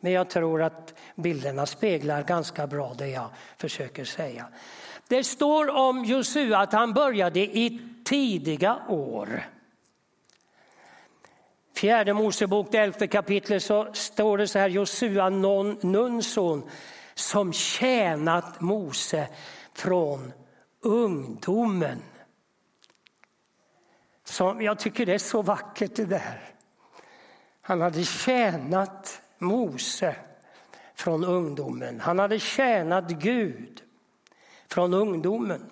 Men 0.00 0.12
jag 0.12 0.30
tror 0.30 0.62
att 0.62 0.94
bilderna 1.14 1.66
speglar 1.66 2.22
ganska 2.22 2.66
bra 2.66 2.94
det 2.98 3.08
jag 3.08 3.26
försöker 3.56 4.04
säga. 4.04 4.46
Det 5.14 5.24
står 5.24 5.70
om 5.70 6.04
Josua 6.04 6.58
att 6.58 6.72
han 6.72 6.92
började 6.92 7.40
i 7.40 7.80
tidiga 8.04 8.82
år. 8.88 9.48
Fjärde 11.74 12.14
Mosebok, 12.14 12.72
det 12.72 12.78
elfte 12.78 13.06
kapitlet, 13.06 13.62
så 13.62 13.92
står 13.92 14.38
det 14.38 14.48
så 14.48 14.58
här, 14.58 14.68
Josua, 14.68 15.28
Nuns 15.28 16.32
son, 16.32 16.70
som 17.14 17.52
tjänat 17.52 18.60
Mose 18.60 19.28
från 19.74 20.32
ungdomen. 20.80 22.02
Så 24.24 24.56
jag 24.60 24.78
tycker 24.78 25.06
det 25.06 25.14
är 25.14 25.18
så 25.18 25.42
vackert 25.42 25.96
det 25.96 26.04
där. 26.04 26.54
Han 27.60 27.80
hade 27.80 28.04
tjänat 28.04 29.20
Mose 29.38 30.16
från 30.94 31.24
ungdomen. 31.24 32.00
Han 32.00 32.18
hade 32.18 32.38
tjänat 32.38 33.10
Gud 33.10 33.84
från 34.74 34.94
ungdomen. 34.94 35.70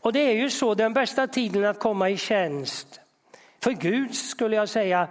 Och 0.00 0.12
det 0.12 0.20
är 0.20 0.34
ju 0.34 0.50
så, 0.50 0.74
den 0.74 0.92
bästa 0.92 1.26
tiden 1.26 1.64
att 1.64 1.78
komma 1.78 2.10
i 2.10 2.16
tjänst 2.16 3.00
för 3.60 3.72
Gud 3.72 4.14
skulle 4.14 4.56
jag 4.56 4.68
säga, 4.68 5.08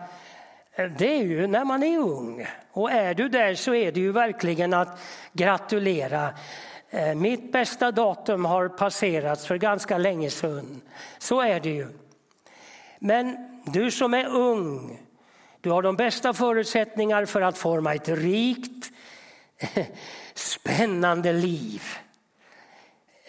det 0.97 1.19
är 1.19 1.23
ju 1.23 1.47
när 1.47 1.65
man 1.65 1.83
är 1.83 1.97
ung. 1.97 2.47
Och 2.71 2.91
är 2.91 3.13
du 3.13 3.29
där 3.29 3.55
så 3.55 3.73
är 3.73 3.91
det 3.91 3.99
ju 3.99 4.11
verkligen 4.11 4.73
att 4.73 4.99
gratulera. 5.33 6.29
Eh, 6.89 7.15
mitt 7.15 7.51
bästa 7.51 7.91
datum 7.91 8.45
har 8.45 8.69
passerats 8.69 9.47
för 9.47 9.57
ganska 9.57 9.97
länge 9.97 10.29
sedan. 10.29 10.81
Så 11.17 11.41
är 11.41 11.59
det 11.59 11.69
ju. 11.69 11.87
Men 12.99 13.37
du 13.65 13.91
som 13.91 14.13
är 14.13 14.25
ung, 14.25 14.99
du 15.61 15.69
har 15.69 15.81
de 15.81 15.95
bästa 15.95 16.33
förutsättningar 16.33 17.25
för 17.25 17.41
att 17.41 17.57
forma 17.57 17.95
ett 17.95 18.09
rikt, 18.09 18.91
spännande 20.33 21.33
liv. 21.33 21.83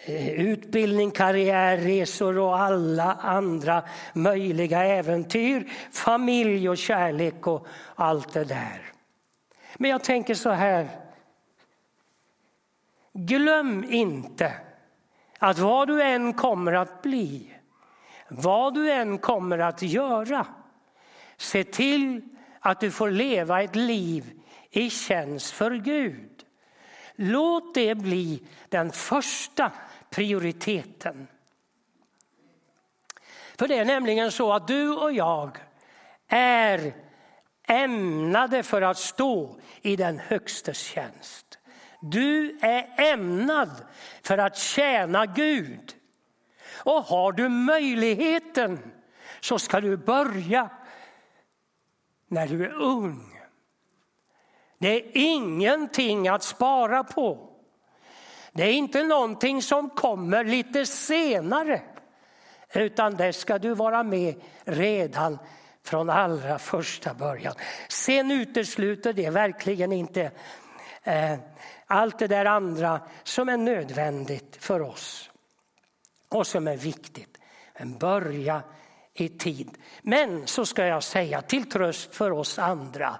Eh, 0.05 0.29
utbildning, 0.29 1.11
karriär, 1.11 1.77
resor 1.77 2.37
och 2.37 2.59
alla 2.59 3.13
andra 3.13 3.83
möjliga 4.13 4.83
äventyr, 4.83 5.71
familj 5.91 6.69
och 6.69 6.77
kärlek 6.77 7.47
och 7.47 7.67
allt 7.95 8.33
det 8.33 8.43
där. 8.43 8.81
Men 9.77 9.91
jag 9.91 10.03
tänker 10.03 10.35
så 10.35 10.49
här. 10.49 10.87
Glöm 13.13 13.85
inte 13.89 14.53
att 15.39 15.59
vad 15.59 15.87
du 15.87 16.03
än 16.03 16.33
kommer 16.33 16.73
att 16.73 17.01
bli, 17.01 17.53
vad 18.27 18.73
du 18.73 18.91
än 18.91 19.17
kommer 19.17 19.57
att 19.59 19.81
göra, 19.81 20.47
se 21.37 21.63
till 21.63 22.21
att 22.59 22.79
du 22.79 22.91
får 22.91 23.11
leva 23.11 23.61
ett 23.61 23.75
liv 23.75 24.31
i 24.69 24.89
tjänst 24.89 25.51
för 25.51 25.71
Gud. 25.71 26.43
Låt 27.15 27.73
det 27.73 27.95
bli 27.95 28.43
den 28.69 28.91
första 28.91 29.71
prioriteten. 30.09 31.27
För 33.57 33.67
det 33.67 33.77
är 33.77 33.85
nämligen 33.85 34.31
så 34.31 34.53
att 34.53 34.67
du 34.67 34.89
och 34.89 35.13
jag 35.13 35.57
är 36.27 36.93
ämnade 37.67 38.63
för 38.63 38.81
att 38.81 38.97
stå 38.97 39.59
i 39.81 39.95
den 39.95 40.19
högstes 40.19 40.77
tjänst. 40.77 41.59
Du 42.01 42.59
är 42.61 43.13
ämnad 43.13 43.69
för 44.21 44.37
att 44.37 44.57
tjäna 44.57 45.25
Gud. 45.25 45.95
Och 46.71 47.03
har 47.03 47.31
du 47.31 47.49
möjligheten 47.49 48.91
så 49.39 49.59
ska 49.59 49.81
du 49.81 49.97
börja 49.97 50.69
när 52.27 52.47
du 52.47 52.65
är 52.65 52.73
ung. 52.73 53.39
Det 54.77 54.87
är 54.87 55.11
ingenting 55.13 56.27
att 56.27 56.43
spara 56.43 57.03
på. 57.03 57.48
Det 58.53 58.63
är 58.63 58.71
inte 58.71 59.03
någonting 59.03 59.61
som 59.61 59.89
kommer 59.89 60.43
lite 60.43 60.85
senare. 60.85 61.81
Utan 62.73 63.15
det 63.15 63.33
ska 63.33 63.57
du 63.57 63.73
vara 63.73 64.03
med 64.03 64.35
redan 64.63 65.37
från 65.83 66.09
allra 66.09 66.59
första 66.59 67.13
början. 67.13 67.55
Sen 67.89 68.31
utesluter 68.31 69.13
det 69.13 69.29
verkligen 69.29 69.91
inte 69.91 70.31
eh, 71.03 71.35
allt 71.87 72.19
det 72.19 72.27
där 72.27 72.45
andra 72.45 73.01
som 73.23 73.49
är 73.49 73.57
nödvändigt 73.57 74.57
för 74.59 74.81
oss 74.81 75.31
och 76.29 76.47
som 76.47 76.67
är 76.67 76.77
viktigt. 76.77 77.37
Men 77.79 77.97
börja 77.97 78.61
i 79.13 79.29
tid. 79.29 79.77
Men 80.01 80.47
så 80.47 80.65
ska 80.65 80.85
jag 80.85 81.03
säga 81.03 81.41
till 81.41 81.69
tröst 81.69 82.15
för 82.15 82.31
oss 82.31 82.59
andra 82.59 83.15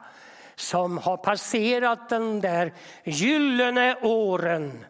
som 0.56 0.98
har 0.98 1.18
passerat 1.18 2.10
den 2.10 2.42
där 2.42 2.74
gyllene 3.04 3.96
åren 4.02 4.86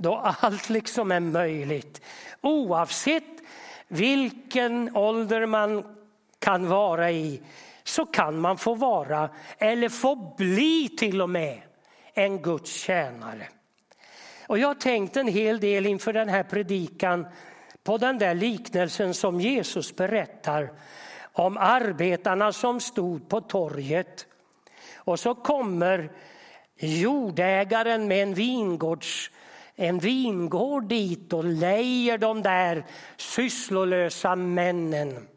då 0.00 0.34
allt 0.40 0.68
liksom 0.68 1.12
är 1.12 1.20
möjligt. 1.20 2.00
Oavsett 2.40 3.24
vilken 3.88 4.96
ålder 4.96 5.46
man 5.46 5.84
kan 6.38 6.68
vara 6.68 7.10
i 7.10 7.42
så 7.84 8.06
kan 8.06 8.40
man 8.40 8.58
få 8.58 8.74
vara 8.74 9.30
eller 9.58 9.88
få 9.88 10.34
bli 10.36 10.88
till 10.98 11.22
och 11.22 11.30
med 11.30 11.60
en 12.14 12.42
Guds 12.42 12.72
tjänare. 12.72 13.48
Och 14.46 14.58
jag 14.58 14.68
har 14.68 14.74
tänkt 14.74 15.16
en 15.16 15.28
hel 15.28 15.60
del 15.60 15.86
inför 15.86 16.12
den 16.12 16.28
här 16.28 16.42
predikan 16.42 17.26
på 17.84 17.98
den 17.98 18.18
där 18.18 18.34
liknelsen 18.34 19.14
som 19.14 19.40
Jesus 19.40 19.96
berättar 19.96 20.72
om 21.32 21.56
arbetarna 21.56 22.52
som 22.52 22.80
stod 22.80 23.28
på 23.28 23.40
torget. 23.40 24.26
Och 24.94 25.20
så 25.20 25.34
kommer 25.34 26.10
jordägaren 26.76 28.08
med 28.08 28.22
en, 28.22 28.34
vingårds, 28.34 29.30
en 29.80 29.98
vingård 29.98 30.84
dit 30.84 31.32
och 31.32 31.44
lejer 31.44 32.18
de 32.18 32.42
där 32.42 32.84
sysslolösa 33.16 34.36
männen. 34.36 35.28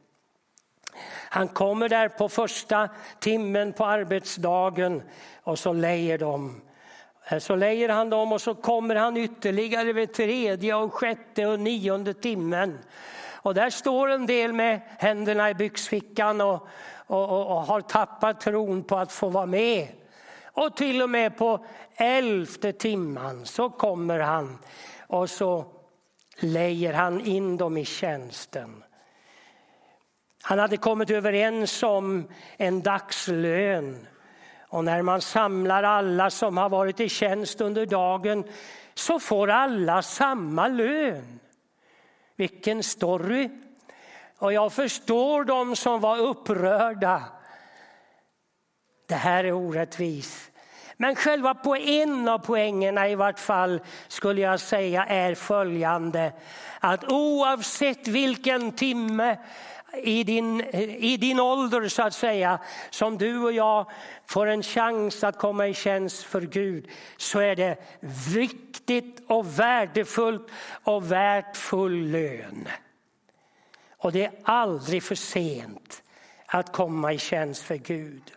Han 1.29 1.47
kommer 1.47 1.89
där 1.89 2.09
på 2.09 2.29
första 2.29 2.89
timmen 3.19 3.73
på 3.73 3.85
arbetsdagen 3.85 5.03
och 5.43 5.59
så 5.59 5.73
lejer 5.73 6.17
de. 6.17 6.61
Eh, 7.27 7.39
så 7.39 7.55
lejer 7.55 7.89
han 7.89 8.09
dem 8.09 8.31
och 8.31 8.41
så 8.41 8.55
kommer 8.55 8.95
han 8.95 9.17
ytterligare 9.17 9.93
vid 9.93 10.13
tredje 10.13 10.75
och 10.75 10.93
sjätte 10.93 11.45
och 11.45 11.59
nionde 11.59 12.13
timmen. 12.13 12.79
Och 13.31 13.53
där 13.53 13.69
står 13.69 14.09
en 14.09 14.25
del 14.25 14.53
med 14.53 14.81
händerna 14.99 15.49
i 15.49 15.53
byxfickan 15.53 16.41
och, 16.41 16.67
och, 17.07 17.29
och, 17.29 17.57
och 17.57 17.61
har 17.61 17.81
tappat 17.81 18.41
tron 18.41 18.83
på 18.83 18.97
att 18.97 19.11
få 19.11 19.29
vara 19.29 19.45
med. 19.45 19.87
Och 20.53 20.75
till 20.75 21.01
och 21.01 21.09
med 21.09 21.37
på 21.37 21.65
elfte 21.95 22.73
timman 22.73 23.45
så 23.45 23.69
kommer 23.69 24.19
han 24.19 24.57
och 25.07 25.29
så 25.29 25.65
lejer 26.39 26.93
han 26.93 27.21
in 27.21 27.57
dem 27.57 27.77
i 27.77 27.85
tjänsten. 27.85 28.83
Han 30.41 30.59
hade 30.59 30.77
kommit 30.77 31.09
överens 31.09 31.83
om 31.83 32.27
en 32.57 32.81
dagslön. 32.81 34.07
Och 34.67 34.83
när 34.83 35.01
man 35.01 35.21
samlar 35.21 35.83
alla 35.83 36.29
som 36.29 36.57
har 36.57 36.69
varit 36.69 36.99
i 36.99 37.09
tjänst 37.09 37.61
under 37.61 37.85
dagen 37.85 38.43
så 38.93 39.19
får 39.19 39.49
alla 39.49 40.01
samma 40.01 40.67
lön. 40.67 41.39
Vilken 42.35 42.83
story! 42.83 43.49
Och 44.37 44.53
jag 44.53 44.73
förstår 44.73 45.43
de 45.43 45.75
som 45.75 45.99
var 46.01 46.19
upprörda. 46.19 47.23
Det 49.05 49.15
här 49.15 49.43
är 49.43 49.51
orättvist. 49.51 50.51
Men 50.97 51.15
själva 51.15 51.53
på 51.53 51.75
en 51.75 52.27
av 52.27 52.39
poängerna 52.39 53.09
i 53.09 53.15
vart 53.15 53.39
fall 53.39 53.81
skulle 54.07 54.41
jag 54.41 54.59
säga 54.59 55.05
är 55.05 55.35
följande. 55.35 56.33
Att 56.79 57.11
oavsett 57.11 58.07
vilken 58.07 58.71
timme 58.71 59.37
i 59.93 60.23
din, 60.23 60.61
i 60.61 61.17
din 61.17 61.39
ålder 61.39 61.87
så 61.87 62.01
att 62.01 62.13
säga, 62.13 62.59
som 62.89 63.17
du 63.17 63.39
och 63.39 63.51
jag 63.51 63.91
får 64.25 64.47
en 64.47 64.63
chans 64.63 65.23
att 65.23 65.37
komma 65.37 65.67
i 65.67 65.73
tjänst 65.73 66.23
för 66.23 66.41
Gud, 66.41 66.89
så 67.17 67.39
är 67.39 67.55
det 67.55 67.77
viktigt 68.33 69.23
och 69.27 69.59
värdefullt 69.59 70.47
och 70.83 71.11
värt 71.11 71.57
full 71.57 72.11
lön. 72.11 72.67
Och 73.97 74.11
det 74.11 74.25
är 74.25 74.31
aldrig 74.43 75.03
för 75.03 75.15
sent 75.15 76.03
att 76.45 76.71
komma 76.71 77.13
i 77.13 77.17
tjänst 77.17 77.63
för 77.63 77.75
Gud. 77.75 78.31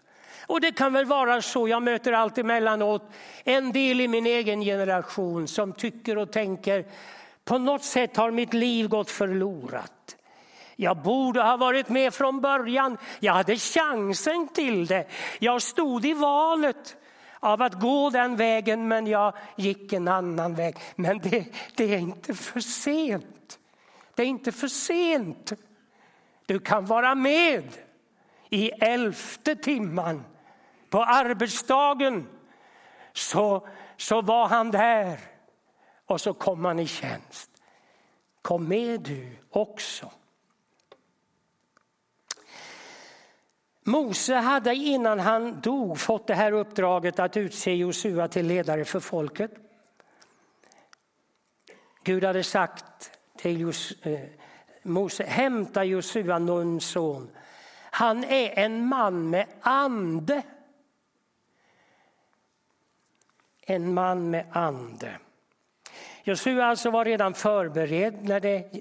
Och 0.46 0.61
det 0.61 0.72
kan 0.72 0.92
väl 0.92 1.04
vara 1.04 1.42
så, 1.42 1.68
jag 1.68 1.82
möter 1.82 2.12
allt 2.12 2.38
emellanåt 2.38 3.11
en 3.44 3.72
del 3.72 4.00
i 4.00 4.09
min 4.09 4.26
egen 4.26 4.61
generation 4.61 5.48
som 5.48 5.72
tycker 5.72 6.18
och 6.18 6.32
tänker 6.32 6.85
på 7.44 7.59
något 7.59 7.85
sätt 7.85 8.16
har 8.16 8.30
mitt 8.30 8.54
liv 8.54 8.88
gått 8.88 9.11
förlorat. 9.11 10.16
Jag 10.76 10.96
borde 10.96 11.42
ha 11.42 11.56
varit 11.56 11.88
med 11.88 12.14
från 12.14 12.40
början. 12.40 12.98
Jag 13.20 13.32
hade 13.32 13.56
chansen 13.56 14.48
till 14.48 14.87
det. 14.87 15.06
Jag 15.38 15.62
stod 15.62 16.04
i 16.04 16.12
valet 16.12 16.96
av 17.40 17.62
att 17.62 17.80
gå 17.80 18.11
den 18.11 18.37
vägen 18.37 18.88
men 18.88 19.06
jag 19.06 19.35
gick 19.56 19.92
en 19.92 20.09
annan 20.09 20.54
väg. 20.54 20.76
Men 20.96 21.18
det, 21.18 21.46
det 21.76 21.94
är 21.94 21.98
inte 21.98 22.35
för 22.35 22.61
sent. 22.61 23.59
Det 24.14 24.22
är 24.22 24.26
inte 24.26 24.52
för 24.52 24.68
sent. 24.68 25.52
Du 26.46 26.59
kan 26.59 26.87
vara 26.87 27.14
med 27.14 27.64
i 28.50 28.70
elfte 28.70 29.56
timman 29.56 30.24
på 30.90 31.05
arbetsdagen. 31.05 32.29
Så, 33.12 33.68
så 33.96 34.22
var 34.22 34.49
han 34.49 34.70
där 34.70 35.20
och 36.07 36.20
så 36.20 36.35
kom 36.35 36.64
han 36.64 36.79
i 36.79 36.87
tjänst. 36.87 37.51
Kom 38.42 38.68
med 38.68 39.01
du 39.01 39.37
också. 39.51 40.11
Mose 43.85 44.35
hade 44.35 44.75
innan 44.75 45.20
han 45.20 45.61
dog 45.61 45.99
fått 45.99 46.27
det 46.27 46.35
här 46.35 46.53
uppdraget 46.53 47.18
att 47.18 47.37
utse 47.37 47.75
Josua 47.75 48.29
till 48.29 48.46
ledare 48.46 48.85
för 48.85 49.01
folket. 49.01 49.51
Gud 52.03 52.25
hade 52.25 52.44
sagt 52.44 53.11
till 53.37 53.72
eh, 54.03 54.20
Mose, 54.83 55.25
hämta 55.25 55.85
Josua, 55.85 56.38
Nuns 56.38 56.87
son. 56.87 57.31
Han 57.90 58.25
är 58.25 58.59
en 58.59 58.87
man 58.87 59.31
med 59.31 59.46
ande. 59.61 60.42
En 63.68 63.94
man 63.94 64.31
med 64.31 64.44
ande. 64.50 65.18
Josua 66.22 66.66
alltså 66.66 66.90
var 66.90 67.05
redan 67.05 67.35
förberedd 67.35 68.24
när 68.24 68.40
det 68.40 68.81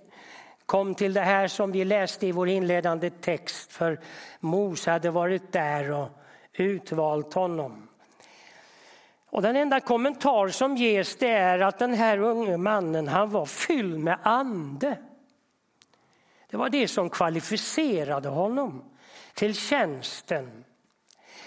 kom 0.65 0.95
till 0.95 1.13
det 1.13 1.21
här 1.21 1.48
som 1.48 1.71
vi 1.71 1.86
läste 1.86 2.28
i 2.28 2.32
vår 2.32 2.50
inledande 2.50 3.10
text 3.10 3.71
för 3.71 4.00
Mose 4.39 4.91
hade 4.91 5.10
varit 5.10 5.52
där 5.52 5.91
och 5.91 6.10
utvalt 6.54 7.34
honom. 7.34 7.88
Och 9.26 9.41
den 9.41 9.56
enda 9.56 9.80
kommentar 9.80 10.48
som 10.48 10.76
ges 10.76 11.15
det 11.15 11.32
är 11.32 11.60
att 11.60 11.80
den 11.80 11.93
här 11.93 12.17
unge 12.17 12.58
mannen 12.58 13.08
han 13.08 13.30
var 13.30 13.45
fylld 13.45 14.00
med 14.00 14.17
ande. 14.24 14.98
Det 16.50 16.58
var 16.58 16.69
det 16.69 16.88
som 16.88 17.10
kvalificerade 17.10 18.30
honom 18.30 18.84
till 19.34 19.56
tjänsten. 19.56 20.63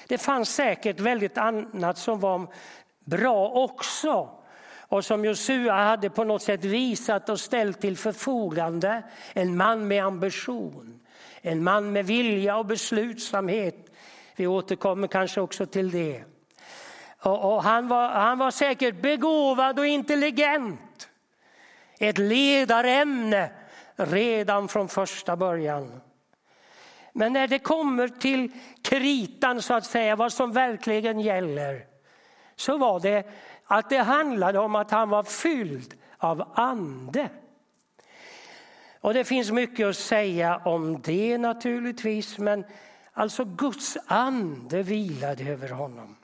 Det 0.08 0.18
fanns 0.18 0.54
säkert 0.54 1.00
väldigt 1.00 1.38
annat 1.38 1.98
som 1.98 2.20
var 2.20 2.46
bra 3.08 3.48
också 3.48 4.38
och 4.88 5.04
som 5.04 5.24
Josua 5.24 5.72
hade 5.72 6.10
på 6.10 6.24
något 6.24 6.42
sätt 6.42 6.64
visat 6.64 7.28
och 7.28 7.40
ställt 7.40 7.80
till 7.80 7.96
förfogande. 7.96 9.02
En 9.32 9.56
man 9.56 9.88
med 9.88 10.04
ambition, 10.04 11.00
en 11.40 11.64
man 11.64 11.92
med 11.92 12.06
vilja 12.06 12.56
och 12.56 12.66
beslutsamhet. 12.66 13.90
Vi 14.36 14.46
återkommer 14.46 15.08
kanske 15.08 15.40
också 15.40 15.66
till 15.66 15.90
det. 15.90 16.24
Och, 17.20 17.54
och 17.54 17.62
han, 17.62 17.88
var, 17.88 18.08
han 18.08 18.38
var 18.38 18.50
säkert 18.50 19.02
begåvad 19.02 19.78
och 19.78 19.86
intelligent. 19.86 21.08
Ett 21.98 22.18
ledarämne 22.18 23.50
redan 23.96 24.68
från 24.68 24.88
första 24.88 25.36
början. 25.36 26.00
Men 27.12 27.32
när 27.32 27.48
det 27.48 27.58
kommer 27.58 28.08
till 28.08 28.52
kritan 28.82 29.62
så 29.62 29.74
att 29.74 29.86
säga, 29.86 30.16
vad 30.16 30.32
som 30.32 30.52
verkligen 30.52 31.20
gäller, 31.20 31.84
så 32.58 32.78
var 32.78 33.00
det 33.00 33.26
att 33.64 33.90
det 33.90 33.98
handlade 33.98 34.58
om 34.58 34.74
att 34.74 34.90
han 34.90 35.08
var 35.08 35.22
fylld 35.22 35.94
av 36.18 36.52
ande. 36.54 37.28
Och 39.00 39.14
det 39.14 39.24
finns 39.24 39.50
mycket 39.50 39.86
att 39.86 39.96
säga 39.96 40.60
om 40.64 41.00
det 41.02 41.38
naturligtvis, 41.38 42.38
men 42.38 42.64
Alltså 43.18 43.44
Guds 43.44 43.98
ande 44.06 44.82
vilade 44.82 45.44
över 45.44 45.68
honom. 45.68 46.16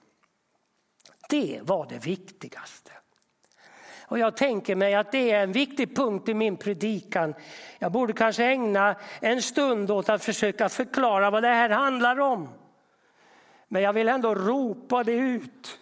Det 1.29 1.61
var 1.62 1.87
det 1.87 1.99
viktigaste. 1.99 2.90
Och 4.07 4.18
jag 4.18 4.37
tänker 4.37 4.75
mig 4.75 4.94
att 4.94 5.12
det 5.12 5.31
är 5.31 5.42
en 5.42 5.53
viktig 5.53 5.97
punkt 5.97 6.29
i 6.29 6.35
min 6.35 6.57
predikan. 6.57 7.35
Jag 7.79 7.92
borde 7.92 8.12
kanske 8.12 8.44
ägna 8.44 8.97
en 9.20 9.42
stund 9.42 9.90
åt 9.90 10.09
att 10.09 10.25
försöka 10.25 10.68
förklara 10.68 11.31
vad 11.31 11.42
det 11.42 11.49
här 11.49 11.70
handlar 11.70 12.20
om. 12.20 12.49
Men 13.68 13.83
jag 13.83 13.92
vill 13.92 14.09
ändå 14.09 14.35
ropa 14.35 15.05
det 15.05 15.12
ut. 15.12 15.79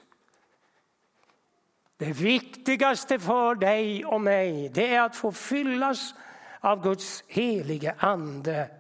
Det 2.05 2.13
viktigaste 2.13 3.19
för 3.19 3.55
dig 3.55 4.05
och 4.05 4.21
mig 4.21 4.69
det 4.69 4.95
är 4.95 5.01
att 5.01 5.17
få 5.17 5.33
fyllas 5.33 6.15
av 6.61 6.83
Guds 6.83 7.25
helige 7.29 7.95
ande. 7.99 8.71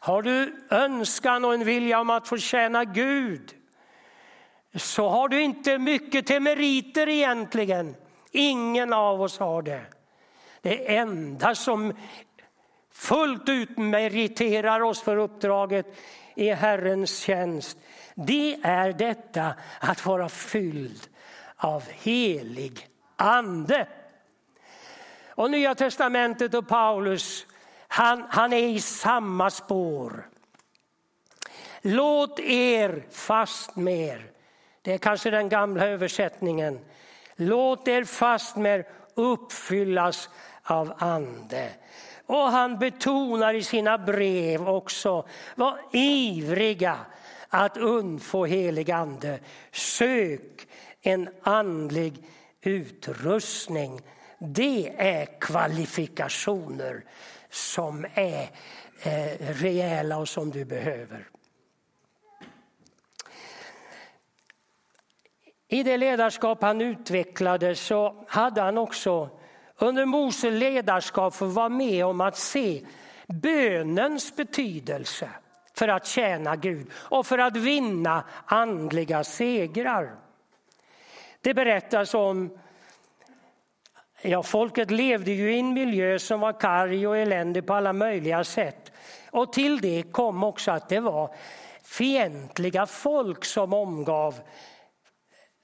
Har 0.00 0.22
du 0.22 0.66
önskan 0.70 1.44
och 1.44 1.54
en 1.54 1.64
vilja 1.64 2.00
om 2.00 2.10
att 2.10 2.28
få 2.28 2.38
tjäna 2.38 2.84
Gud 2.84 3.54
så 4.74 5.08
har 5.08 5.28
du 5.28 5.40
inte 5.40 5.78
mycket 5.78 6.26
till 6.26 6.42
meriter 6.42 7.08
egentligen. 7.08 7.94
Ingen 8.32 8.92
av 8.92 9.22
oss 9.22 9.38
har 9.38 9.62
det. 9.62 9.82
Det 10.60 10.96
enda 10.96 11.54
som 11.54 11.92
fullt 12.92 13.48
ut 13.48 13.78
meriterar 13.78 14.80
oss 14.80 15.02
för 15.02 15.16
uppdraget 15.16 15.86
i 16.34 16.50
Herrens 16.50 17.18
tjänst 17.18 17.78
det 18.14 18.58
är 18.62 18.92
detta 18.92 19.54
att 19.80 20.06
vara 20.06 20.28
fylld 20.28 21.08
av 21.56 21.84
helig 21.88 22.88
ande. 23.16 23.86
Och 25.28 25.50
Nya 25.50 25.74
testamentet 25.74 26.54
och 26.54 26.68
Paulus, 26.68 27.46
han, 27.88 28.24
han 28.28 28.52
är 28.52 28.68
i 28.68 28.80
samma 28.80 29.50
spår. 29.50 30.28
Låt 31.82 32.40
er 32.40 33.04
fastmer, 33.10 34.30
det 34.82 34.92
är 34.92 34.98
kanske 34.98 35.30
den 35.30 35.48
gamla 35.48 35.86
översättningen, 35.86 36.80
låt 37.36 37.88
er 37.88 38.04
fastmer 38.04 38.86
uppfyllas 39.14 40.28
av 40.62 40.94
ande. 40.98 41.70
Och 42.26 42.42
han 42.42 42.78
betonar 42.78 43.54
i 43.54 43.62
sina 43.62 43.98
brev 43.98 44.68
också, 44.68 45.28
var 45.54 45.80
ivriga 45.92 46.98
att 47.48 47.76
undfå 47.76 48.44
helig 48.44 48.90
ande. 48.90 49.38
Sök 49.72 50.65
en 51.06 51.28
andlig 51.42 52.24
utrustning. 52.60 54.00
Det 54.38 54.92
är 54.98 55.40
kvalifikationer 55.40 57.04
som 57.50 58.06
är 58.14 58.50
eh, 59.02 59.38
rejäla 59.38 60.18
och 60.18 60.28
som 60.28 60.50
du 60.50 60.64
behöver. 60.64 61.28
I 65.68 65.82
det 65.82 65.96
ledarskap 65.96 66.62
han 66.62 66.80
utvecklade 66.80 67.74
så 67.74 68.24
hade 68.28 68.60
han 68.60 68.78
också 68.78 69.30
under 69.78 70.04
Mose 70.04 70.50
ledarskap 70.50 71.34
fått 71.34 71.52
vara 71.52 71.68
med 71.68 72.06
om 72.06 72.20
att 72.20 72.36
se 72.36 72.86
bönens 73.26 74.36
betydelse 74.36 75.30
för 75.74 75.88
att 75.88 76.06
tjäna 76.06 76.56
Gud 76.56 76.90
och 76.92 77.26
för 77.26 77.38
att 77.38 77.56
vinna 77.56 78.24
andliga 78.46 79.24
segrar. 79.24 80.25
Det 81.46 81.54
berättas 81.54 82.14
om 82.14 82.58
Ja, 84.22 84.42
folket 84.42 84.90
levde 84.90 85.30
ju 85.30 85.54
i 85.54 85.58
en 85.58 85.74
miljö 85.74 86.18
som 86.18 86.40
var 86.40 86.52
karg 86.52 87.06
och 87.06 87.16
eländig 87.16 87.66
på 87.66 87.74
alla 87.74 87.92
möjliga 87.92 88.44
sätt. 88.44 88.92
Och 89.30 89.52
till 89.52 89.80
det 89.80 90.02
kom 90.12 90.44
också 90.44 90.70
att 90.70 90.88
det 90.88 91.00
var 91.00 91.34
fientliga 91.82 92.86
folk 92.86 93.44
som 93.44 93.72
omgav, 93.72 94.40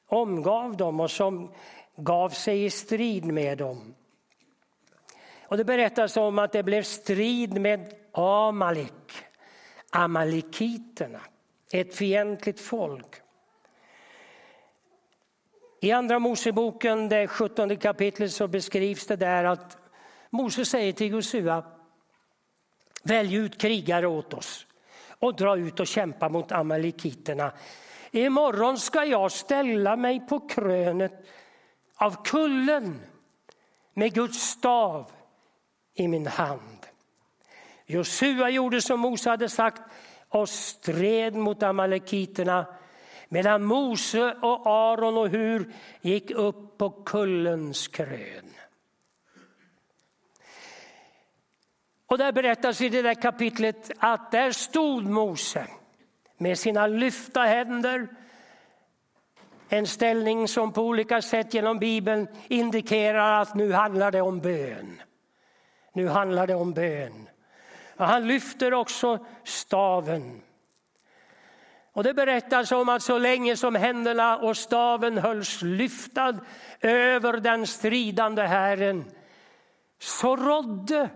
omgav 0.07 0.77
dem 0.77 1.01
och 1.01 1.11
som 1.11 1.55
gav 1.97 2.29
sig 2.29 2.65
i 2.65 2.71
strid 2.71 3.25
med 3.25 3.59
dem. 3.59 3.95
Och 5.43 5.57
det 5.57 5.65
berättas 5.65 6.17
om 6.17 6.39
att 6.39 6.53
det 6.53 6.63
blev 6.63 6.83
strid 6.83 7.61
med 7.61 7.95
Amalek, 8.13 9.13
amalekiterna, 9.91 11.21
ett 11.73 11.95
fientligt 11.95 12.61
folk. 12.61 13.22
I 15.85 15.93
andra 15.93 16.19
Moseboken, 16.19 17.09
det 17.09 17.29
17 17.29 17.77
kapitlet, 17.77 18.33
så 18.33 18.49
beskrivs 18.49 19.07
det 19.07 19.17
där 19.17 19.45
att 19.45 19.77
Mose 20.31 20.65
säger 20.65 20.93
till 20.93 21.13
Josua, 21.13 21.65
välj 23.03 23.35
ut 23.35 23.61
krigare 23.61 24.07
åt 24.07 24.35
oss 24.35 24.67
och 25.19 25.37
dra 25.37 25.57
ut 25.57 25.81
och 25.81 25.87
kämpa 25.87 26.29
mot 26.29 26.53
amalekiterna. 26.53 27.53
Imorgon 28.11 28.79
ska 28.79 29.05
jag 29.05 29.33
ställa 29.33 29.97
mig 29.97 30.27
på 30.27 30.49
krönet 30.49 31.27
av 31.95 32.25
kullen 32.25 33.01
med 33.95 34.15
Guds 34.15 34.39
stav 34.39 35.11
i 35.95 36.09
min 36.09 36.27
hand. 36.27 36.87
Josua 37.87 38.51
gjorde 38.51 38.83
som 38.83 39.01
Mose 39.01 39.31
hade 39.31 39.49
sagt 39.49 39.83
och 40.29 40.49
stred 40.49 41.35
mot 41.35 41.63
amalekiterna 41.63 42.67
medan 43.33 43.65
Mose 43.65 44.35
och 44.41 44.67
Aron 44.67 45.17
och 45.17 45.29
Hur 45.29 45.73
gick 46.01 46.31
upp 46.31 46.79
på 46.79 46.91
kullens 46.91 47.89
krön. 47.89 48.51
Och 52.07 52.19
där 52.19 52.33
berättas 52.33 52.81
i 52.81 52.89
det 52.89 53.03
där 53.03 53.15
kapitlet 53.15 53.91
att 53.99 54.31
där 54.31 54.53
stod 54.53 55.05
Mose 55.05 55.67
med 56.37 56.59
sina 56.59 56.87
lyfta 56.87 57.41
händer. 57.41 58.09
En 59.69 59.87
ställning 59.87 60.49
som 60.49 60.73
på 60.73 60.83
olika 60.83 61.23
sätt 61.23 61.55
genom 61.55 61.79
Bibeln 61.79 62.29
indikerar 62.49 63.43
att 63.43 63.55
nu 63.55 63.73
handlar 63.73 64.11
det 64.11 64.21
om 64.21 64.41
bön. 64.41 65.03
Nu 65.93 66.09
handlar 66.09 66.47
det 66.47 66.55
om 66.55 66.73
bön. 66.73 67.29
Och 67.97 68.07
han 68.07 68.29
lyfter 68.29 68.75
också 68.75 69.27
staven. 69.45 70.43
Och 71.93 72.05
det 72.05 72.15
berättas 72.15 72.73
om 72.73 72.89
att 72.89 73.03
så 73.03 73.19
länge 73.19 73.57
som 73.57 73.75
händerna 73.75 74.39
och 74.39 74.57
staven 74.57 75.19
hölls 75.19 75.63
lyftad 75.63 76.39
över 76.81 77.33
den 77.33 77.67
stridande 77.67 78.43
hären 78.43 79.05
så 79.99 80.37
rådde 80.37 81.11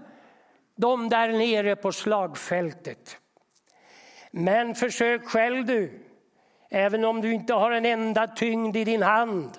de 0.77 1.09
där 1.09 1.29
nere 1.29 1.77
på 1.77 1.93
slagfältet. 1.93 3.19
Men 4.31 4.75
försök 4.75 5.25
själv 5.25 5.65
du, 5.65 6.01
även 6.71 7.05
om 7.05 7.21
du 7.21 7.33
inte 7.33 7.55
har 7.55 7.71
en 7.71 7.87
enda 7.87 8.27
tyngd 8.27 8.77
i 8.77 8.85
din 8.85 9.03
hand 9.03 9.59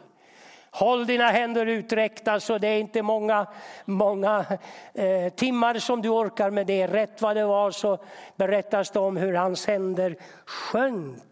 Håll 0.71 1.06
dina 1.06 1.30
händer 1.30 1.65
uträckta 1.65 2.39
så 2.39 2.58
det 2.58 2.67
är 2.67 2.80
inte 2.80 3.01
många, 3.01 3.47
många 3.86 4.45
eh, 4.93 5.34
timmar 5.34 5.80
som 5.80 6.01
du 6.01 6.10
orkar 6.10 6.49
med 6.49 6.67
det. 6.67 6.88
Rätt 6.88 7.21
vad 7.21 7.36
det 7.36 7.45
var 7.45 7.71
så 7.71 7.97
berättas 8.36 8.91
det 8.91 8.99
om 8.99 9.17
hur 9.17 9.34
hans 9.34 9.67
händer 9.67 10.15
sjönk. 10.45 11.23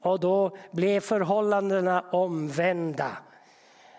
Och 0.00 0.20
då 0.20 0.56
blev 0.70 1.00
förhållandena 1.00 2.04
omvända. 2.12 3.10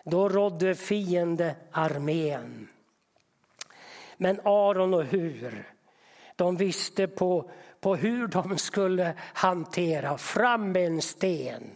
Då 0.03 0.29
rådde 0.29 0.75
fiendearmén. 0.75 2.67
Men 4.17 4.39
Aron 4.43 4.93
och 4.93 5.03
Hur, 5.03 5.73
de 6.35 6.57
visste 6.57 7.07
på, 7.07 7.51
på 7.79 7.95
hur 7.95 8.27
de 8.27 8.57
skulle 8.57 9.13
hantera 9.19 10.17
fram 10.17 10.71
med 10.71 10.85
en 10.85 11.01
sten 11.01 11.75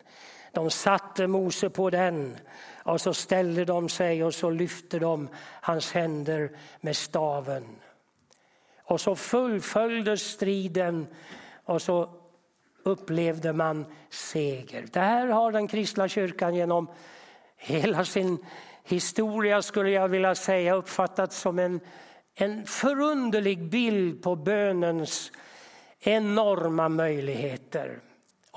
de 0.58 0.72
satte 0.72 1.28
Mose 1.28 1.70
på 1.70 1.90
den 1.90 2.38
och 2.84 3.02
så 3.02 3.14
ställde 3.14 3.66
de 3.66 3.90
sig 3.90 4.24
och 4.24 4.34
så 4.34 4.50
lyfte 4.50 5.00
de 5.00 5.30
hans 5.62 5.92
händer 5.92 6.52
med 6.82 6.96
staven. 6.96 7.64
Och 8.84 9.02
så 9.02 9.16
fullföljdes 9.16 10.22
striden 10.22 11.08
och 11.66 11.82
så 11.82 12.10
upplevde 12.84 13.54
man 13.54 13.86
seger. 14.10 14.86
Det 14.94 15.00
här 15.00 15.28
har 15.28 15.52
den 15.52 15.68
kristna 15.68 16.08
kyrkan 16.08 16.56
genom 16.56 16.88
hela 17.58 18.06
sin 18.06 18.46
historia 18.84 19.62
skulle 19.62 19.90
jag 19.92 20.08
vilja 20.08 20.36
säga 20.36 20.76
uppfattat 20.76 21.34
som 21.34 21.60
en, 21.60 21.80
en 22.36 22.66
förunderlig 22.66 23.70
bild 23.70 24.24
på 24.24 24.36
bönens 24.36 25.32
enorma 26.00 26.90
möjligheter 26.90 28.00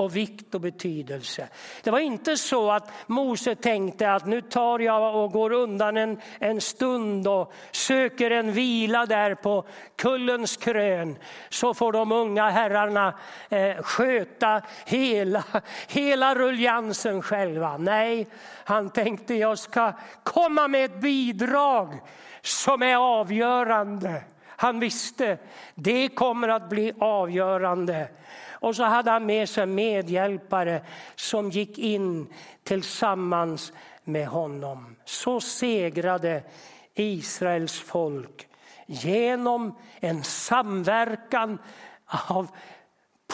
och 0.01 0.17
vikt 0.17 0.55
och 0.55 0.61
betydelse. 0.61 1.49
Det 1.83 1.91
var 1.91 1.99
inte 1.99 2.37
så 2.37 2.71
att 2.71 2.91
Mose 3.07 3.55
tänkte 3.55 4.13
att 4.13 4.27
nu 4.27 4.41
tar 4.41 4.79
jag 4.79 5.17
och 5.17 5.33
går 5.33 5.53
undan 5.53 5.97
en, 5.97 6.21
en 6.39 6.61
stund 6.61 7.29
och 7.29 7.53
söker 7.71 8.31
en 8.31 8.53
vila 8.53 9.07
där 9.07 9.35
på 9.35 9.65
kullens 9.97 10.57
krön 10.57 11.17
så 11.49 11.75
får 11.75 11.93
de 11.93 12.13
unga 12.13 12.51
herrarna 12.51 13.15
eh, 13.49 13.77
sköta 13.83 14.63
hela, 14.87 15.45
hela 15.89 16.35
ruljansen 16.35 17.23
själva. 17.23 17.77
Nej, 17.77 18.27
han 18.65 18.91
tänkte 18.91 19.35
jag 19.35 19.59
ska 19.59 19.93
komma 20.23 20.69
med 20.69 20.85
ett 20.85 21.01
bidrag 21.01 21.99
som 22.43 22.83
är 22.83 22.97
avgörande. 22.97 24.23
Han 24.47 24.81
visste 24.81 25.39
det 25.75 26.09
kommer 26.09 26.49
att 26.49 26.69
bli 26.69 26.93
avgörande 26.99 28.09
och 28.61 28.77
så 28.77 28.85
hade 28.85 29.11
han 29.11 29.27
med 29.27 29.49
sig 29.49 29.67
medhjälpare 29.67 30.83
som 31.15 31.51
gick 31.51 31.79
in 31.79 32.27
tillsammans 32.63 33.73
med 34.05 34.27
honom. 34.27 34.97
Så 35.05 35.41
segrade 35.41 36.43
Israels 36.95 37.81
folk 37.81 38.49
genom 38.87 39.79
en 40.01 40.25
samverkan 40.25 41.59
av 42.29 42.47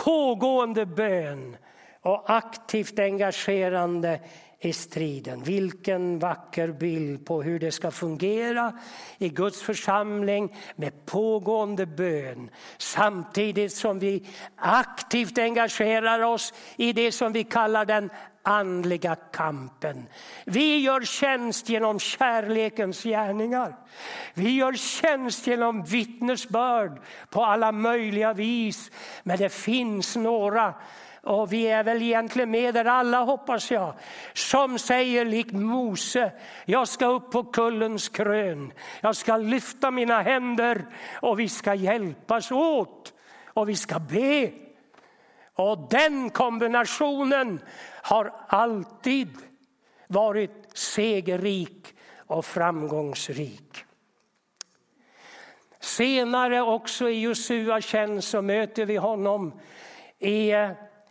pågående 0.05 0.87
bön 0.87 1.57
och 2.01 2.31
aktivt 2.31 2.99
engagerande 2.99 4.21
i 4.67 4.73
striden. 4.73 5.43
Vilken 5.43 6.19
vacker 6.19 6.69
bild 6.69 7.27
på 7.27 7.43
hur 7.43 7.59
det 7.59 7.73
ska 7.73 7.91
fungera 7.91 8.73
i 9.19 9.29
Guds 9.29 9.63
församling 9.63 10.57
med 10.77 11.07
pågående 11.07 11.87
bön 11.87 12.51
samtidigt 12.79 13.73
som 13.73 13.99
vi 13.99 14.29
aktivt 14.57 15.39
engagerar 15.39 16.23
oss 16.23 16.55
i 16.77 16.93
det 16.93 17.13
som 17.13 17.33
vi 17.33 17.45
kallar 17.45 17.85
den 17.85 18.11
andliga 18.43 19.17
kampen. 19.33 20.07
Vi 20.45 20.79
gör 20.79 21.01
tjänst 21.01 21.69
genom 21.69 21.99
kärlekens 21.99 23.03
gärningar. 23.03 23.77
Vi 24.35 24.51
gör 24.51 24.73
tjänst 24.73 25.47
genom 25.47 25.85
vittnesbörd 25.85 27.01
på 27.31 27.45
alla 27.45 27.73
möjliga 27.73 28.33
vis. 28.33 28.91
Men 29.23 29.39
det 29.39 29.49
finns 29.49 30.17
några 30.17 30.75
och 31.27 31.53
vi 31.53 31.67
är 31.67 31.85
väl 31.85 32.03
egentligen 32.03 32.51
med 32.51 32.75
där 32.75 32.85
alla 32.85 33.23
hoppas 33.23 33.71
jag. 33.71 33.95
Som 34.35 34.79
säger 34.79 35.25
likt 35.25 35.53
Mose, 35.53 36.33
jag 36.65 36.89
ska 36.89 37.07
upp 37.07 37.31
på 37.31 37.45
kullens 37.45 38.09
krön. 38.09 38.73
Jag 39.01 39.17
ska 39.17 39.37
lyfta 39.37 39.91
mina 39.91 40.23
händer 40.23 40.87
och 41.15 41.41
vi 41.41 41.49
ska 41.49 41.75
hjälpas 41.75 42.51
åt 42.51 43.13
och 43.47 43.69
vi 43.69 43.77
ska 43.77 43.99
be. 43.99 44.51
Och 45.55 45.79
den 45.91 46.31
kombinationen 46.31 47.61
har 48.03 48.33
alltid 48.47 49.29
varit 50.07 50.69
segerrik 50.73 51.95
och 52.17 52.45
framgångsrik. 52.45 53.85
Senare 55.81 56.63
också 56.63 57.09
i 57.09 57.21
Josua 57.21 57.81
tjänst 57.81 58.29
så 58.29 58.43
möter 58.43 58.87
vi 58.87 58.97
honom 58.97 59.61
i 60.19 60.53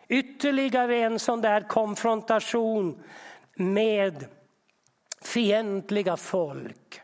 Ytterligare 0.08 0.96
en 0.96 1.20
sån 1.20 1.42
där 1.42 1.62
konfrontation 1.62 3.04
med 3.56 4.26
fientliga 5.22 6.18
folk. 6.18 7.02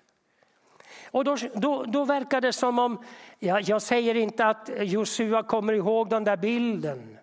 Och 1.12 1.24
då, 1.24 1.38
då, 1.56 1.84
då 1.84 2.06
verkar 2.06 2.42
det 2.42 2.54
som 2.54 2.80
om, 2.80 3.04
ja, 3.40 3.60
jag 3.60 3.82
säger 3.82 4.16
inte 4.16 4.46
att 4.46 4.70
Josua 4.78 5.44
kommer 5.44 5.74
ihåg 5.74 6.10
den 6.10 6.24
där 6.24 6.38
bilden, 6.38 7.18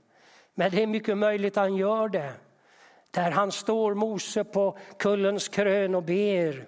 men 0.54 0.70
det 0.70 0.82
är 0.82 0.86
mycket 0.86 1.18
möjligt 1.18 1.56
att 1.56 1.62
han 1.62 1.76
gör 1.76 2.08
det. 2.08 2.32
Där 3.10 3.30
han 3.30 3.52
står, 3.52 3.94
Mose, 3.94 4.44
på 4.44 4.78
kullens 4.98 5.48
krön 5.48 5.94
och 5.94 6.02
ber. 6.02 6.66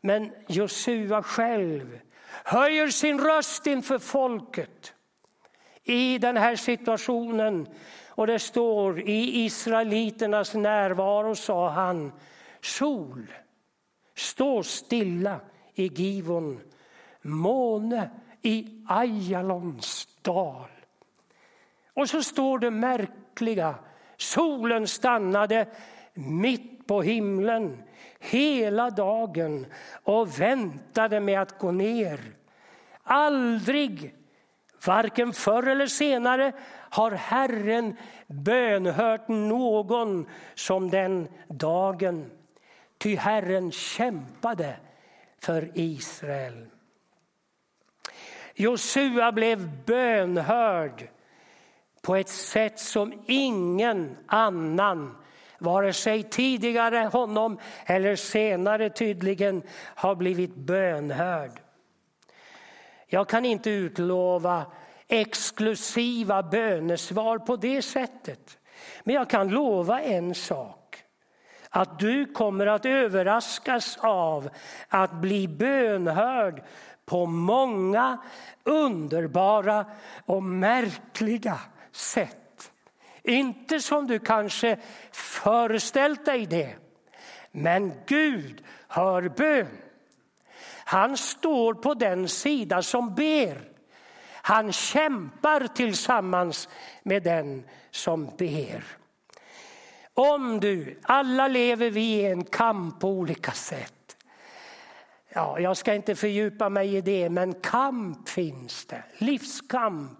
Men 0.00 0.32
Josua 0.46 1.22
själv 1.22 2.00
höjer 2.44 2.88
sin 2.88 3.20
röst 3.20 3.66
inför 3.66 3.98
folket 3.98 4.94
i 5.88 6.18
den 6.18 6.36
här 6.36 6.56
situationen 6.56 7.66
och 8.08 8.26
det 8.26 8.38
står 8.38 9.00
i 9.00 9.44
israeliternas 9.44 10.54
närvaro 10.54 11.34
sa 11.34 11.68
han 11.68 12.12
sol, 12.60 13.26
stå 14.14 14.62
stilla 14.62 15.40
i 15.74 15.86
Givon, 15.86 16.60
måne 17.22 18.10
i 18.42 18.84
Ajalons 18.88 20.08
dal. 20.22 20.68
Och 21.94 22.08
så 22.08 22.22
står 22.22 22.58
det 22.58 22.70
märkliga, 22.70 23.74
solen 24.16 24.86
stannade 24.86 25.66
mitt 26.14 26.86
på 26.86 27.02
himlen 27.02 27.82
hela 28.18 28.90
dagen 28.90 29.66
och 30.02 30.40
väntade 30.40 31.20
med 31.20 31.40
att 31.40 31.58
gå 31.58 31.70
ner. 31.70 32.20
Aldrig, 33.02 34.14
varken 34.86 35.32
förr 35.32 35.66
eller 35.66 35.86
senare, 35.86 36.52
har 36.90 37.10
Herren 37.10 37.96
bönhört 38.26 39.28
någon 39.28 40.26
som 40.54 40.90
den 40.90 41.28
dagen. 41.48 42.30
Ty 42.98 43.16
Herren 43.16 43.72
kämpade 43.72 44.76
för 45.42 45.70
Israel. 45.74 46.66
Josua 48.54 49.32
blev 49.32 49.84
bönhörd 49.84 51.08
på 52.02 52.16
ett 52.16 52.28
sätt 52.28 52.78
som 52.78 53.22
ingen 53.26 54.16
annan 54.26 55.16
vare 55.58 55.92
sig 55.92 56.22
tidigare 56.22 56.98
honom 57.12 57.58
eller 57.86 58.16
senare 58.16 58.90
tydligen 58.90 59.62
har 59.94 60.14
blivit 60.14 60.54
bönhörd. 60.54 61.60
Jag 63.10 63.28
kan 63.28 63.44
inte 63.44 63.70
utlova 63.70 64.66
exklusiva 65.08 66.42
bönesvar 66.42 67.38
på 67.38 67.56
det 67.56 67.82
sättet. 67.82 68.58
Men 69.04 69.14
jag 69.14 69.30
kan 69.30 69.48
lova 69.48 70.00
en 70.00 70.34
sak. 70.34 71.04
Att 71.70 71.98
du 71.98 72.26
kommer 72.26 72.66
att 72.66 72.86
överraskas 72.86 73.98
av 74.00 74.50
att 74.88 75.12
bli 75.12 75.48
bönhörd 75.48 76.62
på 77.04 77.26
många 77.26 78.18
underbara 78.64 79.86
och 80.24 80.42
märkliga 80.42 81.58
sätt. 81.92 82.72
Inte 83.22 83.80
som 83.80 84.06
du 84.06 84.18
kanske 84.18 84.78
föreställt 85.12 86.24
dig 86.24 86.46
det. 86.46 86.74
Men 87.50 87.92
Gud 88.06 88.64
hör 88.88 89.28
bön. 89.28 89.87
Han 90.88 91.16
står 91.16 91.74
på 91.74 91.94
den 91.94 92.28
sida 92.28 92.82
som 92.82 93.14
ber. 93.14 93.60
Han 94.32 94.72
kämpar 94.72 95.66
tillsammans 95.66 96.68
med 97.02 97.22
den 97.22 97.64
som 97.90 98.30
ber. 98.38 98.84
Om 100.14 100.60
du, 100.60 100.98
alla 101.02 101.48
lever 101.48 101.90
vi 101.90 102.00
i 102.00 102.24
en 102.24 102.44
kamp 102.44 103.00
på 103.00 103.08
olika 103.08 103.52
sätt. 103.52 104.16
Ja, 105.28 105.60
jag 105.60 105.76
ska 105.76 105.94
inte 105.94 106.14
fördjupa 106.14 106.68
mig 106.68 106.96
i 106.96 107.00
det, 107.00 107.30
men 107.30 107.54
kamp 107.54 108.28
finns 108.28 108.84
det. 108.84 109.02
Livskamp, 109.18 110.18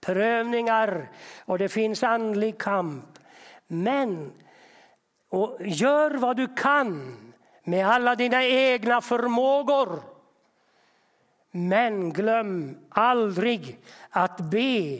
prövningar 0.00 1.10
och 1.44 1.58
det 1.58 1.68
finns 1.68 2.02
andlig 2.02 2.58
kamp. 2.58 3.18
Men 3.66 4.32
och 5.28 5.56
gör 5.60 6.10
vad 6.10 6.36
du 6.36 6.48
kan 6.56 7.16
med 7.64 7.88
alla 7.88 8.14
dina 8.14 8.44
egna 8.44 9.00
förmågor 9.00 10.02
men 11.50 12.12
glöm 12.12 12.78
aldrig 12.88 13.78
att 14.10 14.40
be 14.40 14.98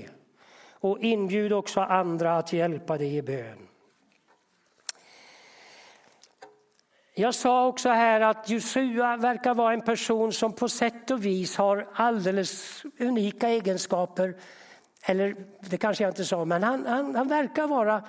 och 0.72 0.98
inbjud 0.98 1.52
också 1.52 1.80
andra 1.80 2.36
att 2.36 2.52
hjälpa 2.52 2.98
dig 2.98 3.16
i 3.16 3.22
bön. 3.22 3.68
Jag 7.16 7.34
sa 7.34 7.66
också 7.66 7.88
här 7.88 8.20
att 8.20 8.50
Josua 8.50 9.16
verkar 9.16 9.54
vara 9.54 9.72
en 9.72 9.82
person 9.82 10.32
som 10.32 10.52
på 10.52 10.68
sätt 10.68 11.10
och 11.10 11.24
vis 11.24 11.56
har 11.56 11.88
alldeles 11.94 12.82
unika 12.98 13.48
egenskaper. 13.48 14.36
Eller 15.02 15.36
det 15.60 15.76
kanske 15.76 16.04
jag 16.04 16.10
inte 16.10 16.24
sa, 16.24 16.44
men 16.44 16.62
han, 16.62 16.86
han, 16.86 17.14
han 17.14 17.28
verkar 17.28 17.66
vara 17.66 18.02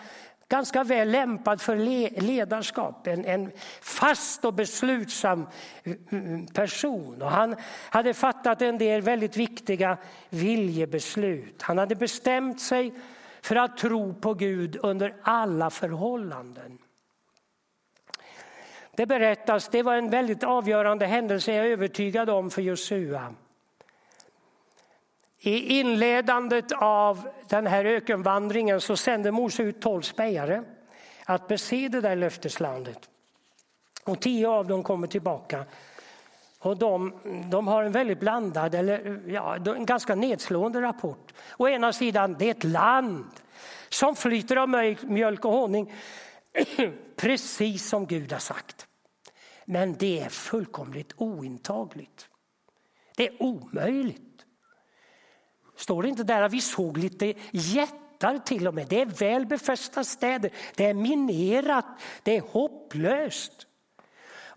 ganska 0.50 0.84
väl 0.84 1.12
lämpad 1.12 1.62
för 1.62 1.76
ledarskap. 2.22 3.08
En, 3.08 3.26
en 3.26 3.52
fast 3.82 4.46
och 4.46 4.54
beslutsam 4.54 5.48
eh, 5.84 5.92
eh, 5.92 6.46
person. 6.54 7.22
Och 7.22 7.32
han 7.32 7.56
hade 7.90 8.14
fattat 8.14 8.62
en 8.62 8.78
del 8.78 9.02
väldigt 9.02 9.38
viktiga 9.38 9.98
viljebeslut. 10.30 11.62
Han 11.62 11.78
hade 11.78 11.96
bestämt 11.96 12.62
sig 12.62 12.94
för 13.42 13.56
att 13.56 13.78
tro 13.78 14.14
på 14.14 14.34
Gud 14.34 14.78
under 14.84 15.14
alla 15.22 15.70
förhållanden. 15.70 16.78
Det 18.96 19.06
berättas, 19.06 19.70
det 19.70 19.84
var 19.84 19.96
en 19.96 20.10
väldigt 20.10 20.44
avgörande 20.44 21.06
händelse 21.06 21.54
jag 21.54 21.66
är 21.66 21.70
övertygad 21.70 22.30
om 22.30 22.50
för 22.50 22.62
Josua. 22.62 23.36
I 25.46 25.80
inledandet 25.80 26.72
av 26.72 27.30
den 27.50 27.68
här 27.68 27.86
ökenvandringen 27.86 28.82
så 28.82 28.98
sände 28.98 29.32
Mose 29.32 29.64
ut 29.64 29.82
tolv 29.82 30.02
spejare 30.02 30.64
att 31.26 31.48
bese 31.48 31.88
det 31.88 32.02
där 32.02 32.16
löfteslandet. 32.16 33.10
Och 34.04 34.22
tio 34.22 34.48
av 34.48 34.68
dem 34.68 34.84
kommer 34.84 35.08
tillbaka. 35.08 35.66
Och 36.60 36.78
de, 36.78 37.14
de 37.52 37.68
har 37.68 37.84
en 37.84 37.92
väldigt 37.92 38.20
blandad, 38.20 38.76
eller 38.76 39.22
ja, 39.28 39.56
en 39.56 39.86
ganska 39.86 40.16
nedslående 40.16 40.82
rapport. 40.82 41.34
Å 41.58 41.68
ena 41.68 41.94
sidan, 41.94 42.36
det 42.40 42.46
är 42.46 42.52
ett 42.52 42.64
land 42.64 43.32
som 43.90 44.16
flyter 44.16 44.56
av 44.56 44.70
mjölk 45.02 45.46
och 45.46 45.52
honung, 45.52 45.94
precis 47.16 47.90
som 47.90 48.06
Gud 48.06 48.32
har 48.32 48.40
sagt. 48.40 48.88
Men 49.66 49.94
det 49.94 50.20
är 50.20 50.30
fullkomligt 50.30 51.14
ointagligt. 51.18 52.30
Det 53.16 53.28
är 53.28 53.44
omöjligt. 53.44 54.35
Står 55.76 56.04
det 56.04 56.10
inte 56.10 56.24
där 56.24 56.42
att 56.42 56.54
vi 56.54 56.62
såg 56.62 56.98
lite 56.98 57.34
jättar 57.52 58.40
till 58.40 58.68
och 58.68 58.74
med. 58.74 58.88
Det 58.88 59.02
är 59.02 59.06
väl 59.06 59.46
befästa 59.46 60.04
städer. 60.04 60.52
Det 60.76 60.86
är 60.86 60.94
minerat. 60.94 61.86
Det 62.24 62.38
är 62.38 62.42
hopplöst. 62.42 63.68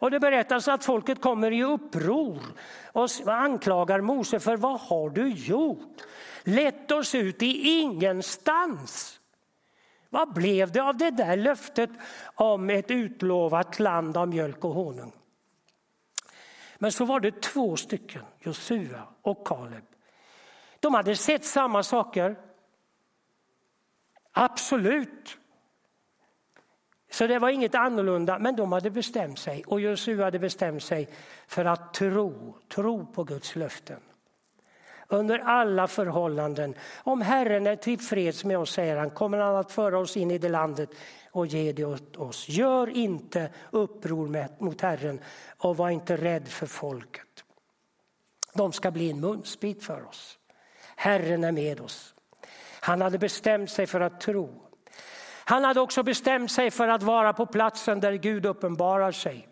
Och 0.00 0.10
det 0.10 0.20
berättas 0.20 0.68
att 0.68 0.84
folket 0.84 1.20
kommer 1.20 1.52
i 1.52 1.64
uppror 1.64 2.42
och 2.92 3.08
anklagar 3.26 4.00
Mose 4.00 4.40
för 4.40 4.56
vad 4.56 4.80
har 4.80 5.10
du 5.10 5.28
gjort? 5.28 6.02
Lett 6.44 6.90
oss 6.90 7.14
ut 7.14 7.42
i 7.42 7.68
ingenstans. 7.68 9.20
Vad 10.10 10.32
blev 10.32 10.72
det 10.72 10.80
av 10.80 10.96
det 10.96 11.10
där 11.10 11.36
löftet 11.36 11.90
om 12.34 12.70
ett 12.70 12.90
utlovat 12.90 13.78
land 13.78 14.16
av 14.16 14.28
mjölk 14.28 14.64
och 14.64 14.74
honung? 14.74 15.12
Men 16.78 16.92
så 16.92 17.04
var 17.04 17.20
det 17.20 17.40
två 17.40 17.76
stycken, 17.76 18.22
Josua 18.38 19.02
och 19.22 19.46
Kaleb. 19.46 19.84
De 20.80 20.94
hade 20.94 21.16
sett 21.16 21.44
samma 21.44 21.82
saker. 21.82 22.36
Absolut. 24.32 25.38
Så 27.10 27.26
det 27.26 27.38
var 27.38 27.48
inget 27.48 27.74
annorlunda, 27.74 28.38
men 28.38 28.56
de 28.56 28.72
hade 28.72 28.90
bestämt 28.90 29.38
sig 29.38 29.64
och 29.66 29.80
Josua 29.80 30.24
hade 30.24 30.38
bestämt 30.38 30.82
sig 30.82 31.08
för 31.46 31.64
att 31.64 31.94
tro, 31.94 32.58
tro 32.68 33.06
på 33.06 33.24
Guds 33.24 33.56
löften. 33.56 34.00
Under 35.10 35.38
alla 35.38 35.86
förhållanden. 35.86 36.74
Om 36.96 37.20
Herren 37.20 37.66
är 37.66 37.76
tillfreds 37.76 38.44
med 38.44 38.58
oss, 38.58 38.72
säger 38.72 38.96
han, 38.96 39.10
kommer 39.10 39.38
han 39.38 39.56
att 39.56 39.72
föra 39.72 39.98
oss 39.98 40.16
in 40.16 40.30
i 40.30 40.38
det 40.38 40.48
landet 40.48 40.90
och 41.30 41.46
ge 41.46 41.72
det 41.72 41.84
åt 41.84 42.16
oss. 42.16 42.48
Gör 42.48 42.88
inte 42.88 43.50
uppror 43.70 44.62
mot 44.64 44.80
Herren 44.80 45.20
och 45.58 45.76
var 45.76 45.90
inte 45.90 46.16
rädd 46.16 46.48
för 46.48 46.66
folket. 46.66 47.44
De 48.54 48.72
ska 48.72 48.90
bli 48.90 49.10
en 49.10 49.20
munsbit 49.20 49.84
för 49.84 50.08
oss. 50.08 50.38
Herren 51.00 51.44
är 51.44 51.52
med 51.52 51.80
oss. 51.80 52.14
Han 52.80 53.00
hade 53.00 53.18
bestämt 53.18 53.70
sig 53.70 53.86
för 53.86 54.00
att 54.00 54.20
tro. 54.20 54.62
Han 55.44 55.64
hade 55.64 55.80
också 55.80 56.02
bestämt 56.02 56.50
sig 56.50 56.70
för 56.70 56.88
att 56.88 57.02
vara 57.02 57.32
på 57.32 57.46
platsen 57.46 58.00
där 58.00 58.12
Gud 58.12 58.46
uppenbarar 58.46 59.12
sig. 59.12 59.48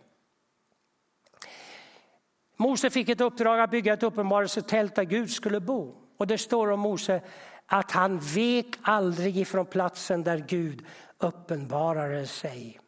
Mose 2.57 2.91
fick 2.91 3.09
ett 3.09 3.21
uppdrag 3.21 3.61
att 3.61 3.71
bygga 3.71 3.93
ett 3.93 4.03
uppenbarelsetält 4.03 4.95
där 4.95 5.05
Gud 5.05 5.31
skulle 5.31 5.61
bo. 5.61 5.95
Och 6.17 6.27
det 6.27 6.39
står 6.39 6.71
om 6.71 6.81
Mose 6.81 7.21
att 7.67 7.91
han 7.91 8.19
vek 8.19 8.67
aldrig 8.83 9.37
ifrån 9.39 9.67
platsen 9.67 10.25
där 10.25 10.39
Gud 10.39 10.85
uppenbarade 11.19 12.27
sig. 12.27 12.81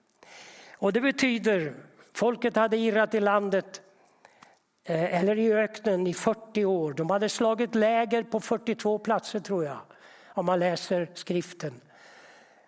Och 0.72 0.92
det 0.92 1.00
betyder, 1.00 1.74
folket 2.14 2.56
hade 2.56 2.76
irrat 2.76 3.14
i 3.14 3.20
landet 3.20 3.82
Eh, 4.88 5.20
eller 5.20 5.38
i 5.38 5.52
öknen 5.52 6.06
i 6.06 6.14
40 6.14 6.64
år. 6.64 6.92
De 6.92 7.10
hade 7.10 7.28
slagit 7.28 7.74
läger 7.74 8.22
på 8.22 8.40
42 8.40 8.98
platser 8.98 9.40
tror 9.40 9.64
jag, 9.64 9.78
om 10.34 10.46
man 10.46 10.58
läser 10.58 11.08
skriften. 11.14 11.80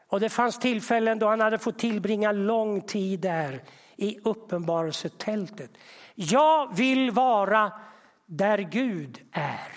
Och 0.08 0.20
det 0.20 0.28
fanns 0.28 0.58
tillfällen 0.58 1.18
då 1.18 1.28
han 1.28 1.40
hade 1.40 1.58
fått 1.58 1.78
tillbringa 1.78 2.32
lång 2.32 2.80
tid 2.80 3.20
där 3.20 3.62
i 3.96 4.18
uppenbarelsetältet. 4.24 5.70
Jag 6.14 6.76
vill 6.76 7.10
vara 7.10 7.72
där 8.26 8.58
Gud 8.58 9.20
är. 9.32 9.72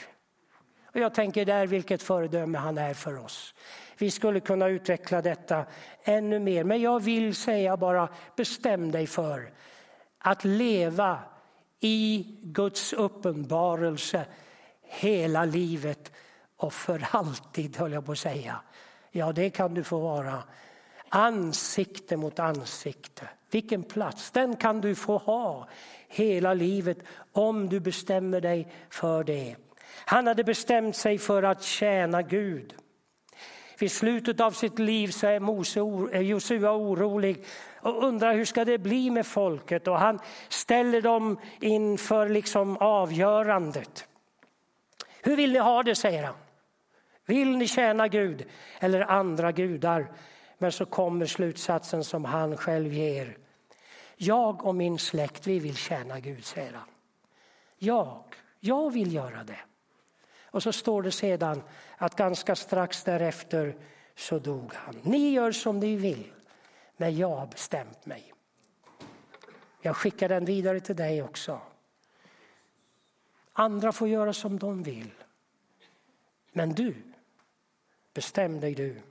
Och 0.93 0.99
jag 0.99 1.13
tänker 1.13 1.45
där 1.45 1.67
vilket 1.67 2.03
föredöme 2.03 2.57
han 2.57 2.77
är 2.77 2.93
för 2.93 3.25
oss. 3.25 3.53
Vi 3.97 4.11
skulle 4.11 4.39
kunna 4.39 4.67
utveckla 4.67 5.21
detta 5.21 5.65
ännu 6.03 6.39
mer. 6.39 6.63
Men 6.63 6.81
jag 6.81 7.03
vill 7.03 7.35
säga 7.35 7.77
bara 7.77 8.09
bestäm 8.35 8.91
dig 8.91 9.07
för 9.07 9.51
att 10.19 10.45
leva 10.45 11.19
i 11.83 12.25
Guds 12.41 12.93
uppenbarelse 12.93 14.25
hela 14.81 15.45
livet 15.45 16.11
och 16.57 16.73
för 16.73 17.07
alltid 17.11 17.77
höll 17.77 17.91
jag 17.91 18.05
på 18.05 18.11
att 18.11 18.17
säga. 18.17 18.59
Ja, 19.11 19.31
det 19.31 19.49
kan 19.49 19.73
du 19.73 19.83
få 19.83 19.99
vara. 19.99 20.43
Ansikte 21.09 22.17
mot 22.17 22.39
ansikte. 22.39 23.29
Vilken 23.51 23.83
plats! 23.83 24.31
Den 24.31 24.55
kan 24.55 24.81
du 24.81 24.95
få 24.95 25.17
ha 25.17 25.67
hela 26.07 26.53
livet 26.53 26.97
om 27.31 27.69
du 27.69 27.79
bestämmer 27.79 28.41
dig 28.41 28.73
för 28.89 29.23
det. 29.23 29.55
Han 30.05 30.27
hade 30.27 30.43
bestämt 30.43 30.95
sig 30.95 31.17
för 31.17 31.43
att 31.43 31.63
tjäna 31.63 32.21
Gud. 32.21 32.75
Vid 33.79 33.91
slutet 33.91 34.39
av 34.39 34.51
sitt 34.51 34.79
liv 34.79 35.07
så 35.07 35.27
är 35.27 35.39
Mose, 35.39 35.79
Josua 36.21 36.71
orolig 36.71 37.45
och 37.81 38.03
undrar 38.03 38.33
hur 38.33 38.45
ska 38.45 38.65
det 38.65 38.77
bli 38.77 39.09
med 39.09 39.27
folket. 39.27 39.87
Och 39.87 39.99
han 39.99 40.19
ställer 40.49 41.01
dem 41.01 41.39
inför 41.59 42.29
liksom 42.29 42.77
avgörandet. 42.77 44.07
Hur 45.21 45.35
vill 45.35 45.53
ni 45.53 45.59
ha 45.59 45.83
det, 45.83 45.95
säger 45.95 46.23
han. 46.23 46.35
Vill 47.25 47.57
ni 47.57 47.67
tjäna 47.67 48.07
Gud 48.07 48.45
eller 48.79 49.01
andra 49.01 49.51
gudar? 49.51 50.11
Men 50.57 50.71
så 50.71 50.85
kommer 50.85 51.25
slutsatsen 51.25 52.03
som 52.03 52.25
han 52.25 52.57
själv 52.57 52.93
ger. 52.93 53.37
Jag 54.15 54.65
och 54.65 54.75
min 54.75 54.99
släkt, 54.99 55.47
vi 55.47 55.59
vill 55.59 55.75
tjäna 55.75 56.19
Gud, 56.19 56.45
säger 56.45 56.73
han. 56.73 56.87
Jag, 57.77 58.23
jag 58.59 58.93
vill 58.93 59.13
göra 59.13 59.43
det. 59.43 59.59
Och 60.53 60.63
så 60.63 60.71
står 60.71 61.01
det 61.01 61.11
sedan 61.11 61.63
att 62.03 62.15
ganska 62.15 62.55
strax 62.55 63.03
därefter 63.03 63.75
så 64.15 64.39
dog 64.39 64.73
han. 64.73 64.99
Ni 65.03 65.31
gör 65.31 65.51
som 65.51 65.79
ni 65.79 65.95
vill, 65.95 66.31
men 66.97 67.17
jag 67.17 67.35
har 67.35 67.47
bestämt 67.47 68.05
mig. 68.05 68.33
Jag 69.81 69.95
skickar 69.95 70.29
den 70.29 70.45
vidare 70.45 70.79
till 70.79 70.95
dig 70.95 71.23
också. 71.23 71.61
Andra 73.53 73.91
får 73.91 74.07
göra 74.07 74.33
som 74.33 74.59
de 74.59 74.83
vill. 74.83 75.11
Men 76.51 76.73
du, 76.73 76.95
bestäm 78.13 78.59
dig 78.59 78.75
du. 78.75 79.01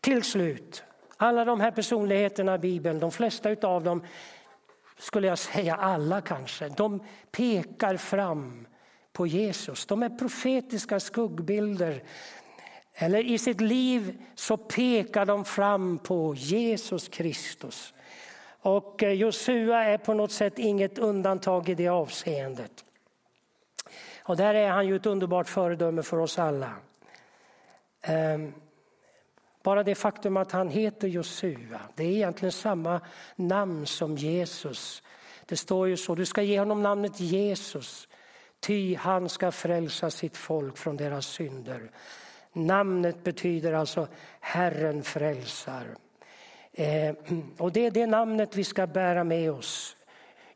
Till 0.00 0.22
slut, 0.22 0.84
alla 1.16 1.44
de 1.44 1.60
här 1.60 1.70
personligheterna 1.70 2.54
i 2.54 2.58
Bibeln, 2.58 3.00
de 3.00 3.12
flesta 3.12 3.56
av 3.62 3.84
dem 3.84 4.06
skulle 4.98 5.26
jag 5.26 5.38
säga 5.38 5.76
alla 5.76 6.20
kanske, 6.20 6.68
de 6.68 7.04
pekar 7.30 7.96
fram 7.96 8.66
på 9.12 9.26
Jesus. 9.26 9.86
De 9.86 10.02
är 10.02 10.08
profetiska 10.08 11.00
skuggbilder. 11.00 12.02
Eller 12.94 13.18
i 13.18 13.38
sitt 13.38 13.60
liv 13.60 14.22
så 14.34 14.56
pekar 14.56 15.26
de 15.26 15.44
fram 15.44 15.98
på 15.98 16.34
Jesus 16.34 17.08
Kristus. 17.08 17.94
Och 18.60 19.02
eh, 19.02 19.12
Josua 19.12 19.84
är 19.84 19.98
på 19.98 20.14
något 20.14 20.32
sätt 20.32 20.58
inget 20.58 20.98
undantag 20.98 21.68
i 21.68 21.74
det 21.74 21.88
avseendet. 21.88 22.84
Och 24.22 24.36
där 24.36 24.54
är 24.54 24.68
han 24.68 24.86
ju 24.86 24.96
ett 24.96 25.06
underbart 25.06 25.48
föredöme 25.48 26.02
för 26.02 26.16
oss 26.16 26.38
alla. 26.38 26.70
Ehm, 28.02 28.52
bara 29.62 29.82
det 29.82 29.94
faktum 29.94 30.36
att 30.36 30.52
han 30.52 30.68
heter 30.68 31.08
Josua, 31.08 31.80
det 31.94 32.04
är 32.04 32.08
egentligen 32.08 32.52
samma 32.52 33.00
namn 33.36 33.86
som 33.86 34.16
Jesus. 34.16 35.02
Det 35.46 35.56
står 35.56 35.88
ju 35.88 35.96
så, 35.96 36.14
du 36.14 36.26
ska 36.26 36.42
ge 36.42 36.58
honom 36.58 36.82
namnet 36.82 37.20
Jesus, 37.20 38.08
ty 38.62 38.94
han 38.94 39.28
ska 39.28 39.52
frälsa 39.52 40.10
sitt 40.10 40.36
folk 40.36 40.76
från 40.76 40.96
deras 40.96 41.26
synder. 41.26 41.90
Namnet 42.52 43.24
betyder 43.24 43.72
alltså 43.72 44.08
Herren 44.40 45.02
frälsar. 45.02 45.84
Eh, 46.72 47.14
och 47.58 47.72
det 47.72 47.86
är 47.86 47.90
det 47.90 48.06
namnet 48.06 48.56
vi 48.56 48.64
ska 48.64 48.86
bära 48.86 49.24
med 49.24 49.52
oss. 49.52 49.96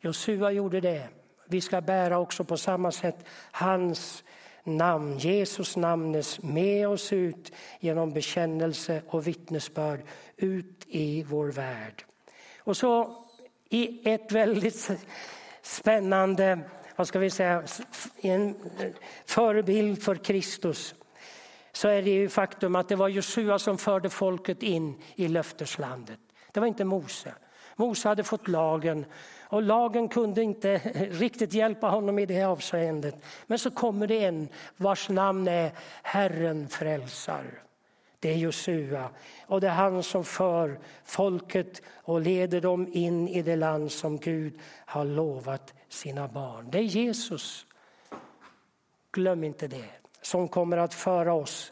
Josua 0.01 0.51
gjorde 0.51 0.81
det. 0.81 1.07
Vi 1.45 1.61
ska 1.61 1.81
bära 1.81 2.19
också 2.19 2.43
på 2.43 2.57
samma 2.57 2.91
sätt 2.91 3.25
hans 3.51 4.23
namn, 4.63 5.17
Jesus 5.17 5.77
namnes 5.77 6.43
med 6.43 6.87
oss 6.87 7.13
ut 7.13 7.51
genom 7.79 8.13
bekännelse 8.13 9.01
och 9.07 9.27
vittnesbörd 9.27 9.99
ut 10.37 10.85
i 10.87 11.23
vår 11.23 11.47
värld. 11.47 12.05
Och 12.59 12.77
så 12.77 13.25
i 13.69 14.09
ett 14.09 14.31
väldigt 14.31 14.91
spännande, 15.61 16.59
vad 16.97 17.07
ska 17.07 17.19
vi 17.19 17.29
säga, 17.29 17.63
en 18.21 18.49
eh, 18.79 18.89
förebild 19.25 20.03
för 20.03 20.15
Kristus 20.15 20.95
så 21.71 21.87
är 21.87 22.01
det 22.01 22.09
ju 22.09 22.29
faktum 22.29 22.75
att 22.75 22.89
det 22.89 22.95
var 22.95 23.07
Josua 23.07 23.59
som 23.59 23.77
förde 23.77 24.09
folket 24.09 24.63
in 24.63 24.95
i 25.15 25.27
löfteslandet. 25.27 26.19
Det 26.51 26.59
var 26.59 26.67
inte 26.67 26.85
Mose. 26.85 27.33
Mose 27.75 28.07
hade 28.07 28.23
fått 28.23 28.47
lagen 28.47 29.05
och 29.39 29.61
lagen 29.61 30.09
kunde 30.09 30.43
inte 30.43 30.77
riktigt 31.11 31.53
hjälpa 31.53 31.87
honom 31.87 32.19
i 32.19 32.25
det 32.25 32.43
avseendet. 32.43 33.15
Men 33.47 33.59
så 33.59 33.71
kommer 33.71 34.07
det 34.07 34.25
en 34.25 34.47
vars 34.77 35.09
namn 35.09 35.47
är 35.47 35.71
Herren 36.03 36.67
frälsar. 36.67 37.43
Det 38.19 38.29
är 38.29 38.37
Josua 38.37 39.09
och 39.47 39.61
det 39.61 39.67
är 39.67 39.71
han 39.71 40.03
som 40.03 40.23
för 40.23 40.79
folket 41.03 41.81
och 41.87 42.21
leder 42.21 42.61
dem 42.61 42.87
in 42.91 43.27
i 43.27 43.41
det 43.41 43.55
land 43.55 43.91
som 43.91 44.17
Gud 44.17 44.59
har 44.85 45.05
lovat 45.05 45.73
sina 45.97 46.27
barn. 46.27 46.71
Det 46.71 46.77
är 46.77 46.81
Jesus, 46.81 47.65
glöm 49.11 49.43
inte 49.43 49.67
det, 49.67 49.89
som 50.21 50.47
kommer 50.47 50.77
att 50.77 50.93
föra 50.93 51.33
oss 51.33 51.71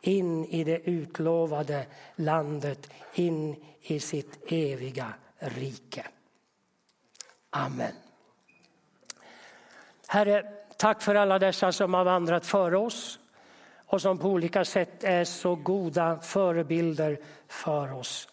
in 0.00 0.44
i 0.44 0.64
det 0.64 0.78
utlovade 0.78 1.86
landet, 2.16 2.90
in 3.14 3.64
i 3.80 4.00
sitt 4.00 4.52
eviga 4.52 5.14
rike. 5.38 6.06
Amen. 7.50 7.92
Herre, 10.06 10.52
tack 10.76 11.02
för 11.02 11.14
alla 11.14 11.38
dessa 11.38 11.72
som 11.72 11.94
har 11.94 12.04
vandrat 12.04 12.46
före 12.46 12.78
oss 12.78 13.18
och 13.86 14.02
som 14.02 14.18
på 14.18 14.28
olika 14.28 14.64
sätt 14.64 15.04
är 15.04 15.24
så 15.24 15.54
goda 15.54 16.20
förebilder 16.20 17.18
för 17.48 17.92
oss. 17.92 18.28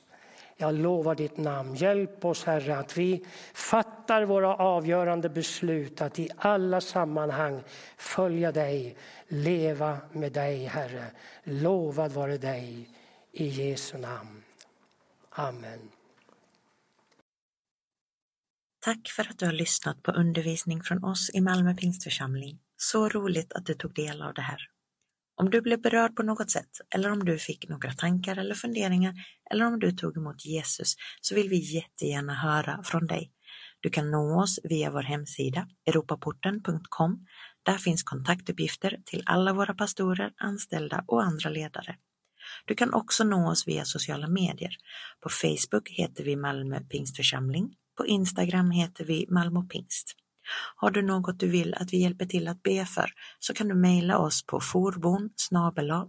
Jag 0.61 0.75
lovar 0.75 1.15
ditt 1.15 1.37
namn. 1.37 1.75
Hjälp 1.75 2.25
oss 2.25 2.43
Herre 2.43 2.77
att 2.77 2.97
vi 2.97 3.25
fattar 3.53 4.23
våra 4.25 4.55
avgörande 4.55 5.29
beslut 5.29 6.01
att 6.01 6.19
i 6.19 6.29
alla 6.37 6.81
sammanhang 6.81 7.63
följa 7.97 8.51
dig, 8.51 8.97
leva 9.27 9.97
med 10.11 10.31
dig 10.31 10.65
Herre. 10.65 11.05
Lovad 11.43 12.11
vare 12.11 12.37
dig 12.37 12.89
i 13.31 13.47
Jesu 13.47 13.97
namn. 13.97 14.43
Amen. 15.29 15.79
Tack 18.79 19.09
för 19.15 19.29
att 19.29 19.39
du 19.39 19.45
har 19.45 19.53
lyssnat 19.53 20.03
på 20.03 20.11
undervisning 20.11 20.81
från 20.81 21.03
oss 21.03 21.29
i 21.33 21.41
Malmö 21.41 21.75
Pingstförsamling. 21.75 22.59
Så 22.77 23.09
roligt 23.09 23.53
att 23.53 23.65
du 23.65 23.73
tog 23.73 23.93
del 23.93 24.21
av 24.21 24.33
det 24.33 24.41
här. 24.41 24.69
Om 25.39 25.49
du 25.49 25.61
blev 25.61 25.81
berörd 25.81 26.15
på 26.15 26.23
något 26.23 26.51
sätt 26.51 26.69
eller 26.95 27.11
om 27.11 27.25
du 27.25 27.37
fick 27.37 27.69
några 27.69 27.91
tankar 27.91 28.37
eller 28.37 28.55
funderingar 28.55 29.13
eller 29.51 29.65
om 29.65 29.79
du 29.79 29.91
tog 29.91 30.17
emot 30.17 30.45
Jesus 30.45 30.95
så 31.21 31.35
vill 31.35 31.49
vi 31.49 31.75
jättegärna 31.75 32.33
höra 32.33 32.83
från 32.83 33.07
dig. 33.07 33.31
Du 33.79 33.89
kan 33.89 34.11
nå 34.11 34.41
oss 34.43 34.59
via 34.63 34.91
vår 34.91 35.01
hemsida 35.01 35.67
europaporten.com. 35.85 37.25
Där 37.63 37.77
finns 37.77 38.03
kontaktuppgifter 38.03 38.97
till 39.05 39.23
alla 39.25 39.53
våra 39.53 39.73
pastorer, 39.73 40.33
anställda 40.37 41.03
och 41.07 41.23
andra 41.23 41.49
ledare. 41.49 41.95
Du 42.65 42.75
kan 42.75 42.93
också 42.93 43.23
nå 43.23 43.51
oss 43.51 43.67
via 43.67 43.85
sociala 43.85 44.27
medier. 44.27 44.75
På 45.19 45.29
Facebook 45.29 45.89
heter 45.89 46.23
vi 46.23 46.35
Malmö 46.35 46.79
Pingstförsamling. 46.79 47.75
På 47.97 48.07
Instagram 48.07 48.71
heter 48.71 49.05
vi 49.05 49.25
Malmö 49.29 49.61
Pingst. 49.61 50.15
Har 50.75 50.91
du 50.91 51.01
något 51.01 51.39
du 51.39 51.49
vill 51.49 51.73
att 51.73 51.93
vi 51.93 51.97
hjälper 51.97 52.25
till 52.25 52.47
att 52.47 52.63
be 52.63 52.85
för 52.85 53.11
så 53.39 53.53
kan 53.53 53.67
du 53.67 53.75
mejla 53.75 54.17
oss 54.17 54.45
på 54.45 54.59
forbon 54.59 55.29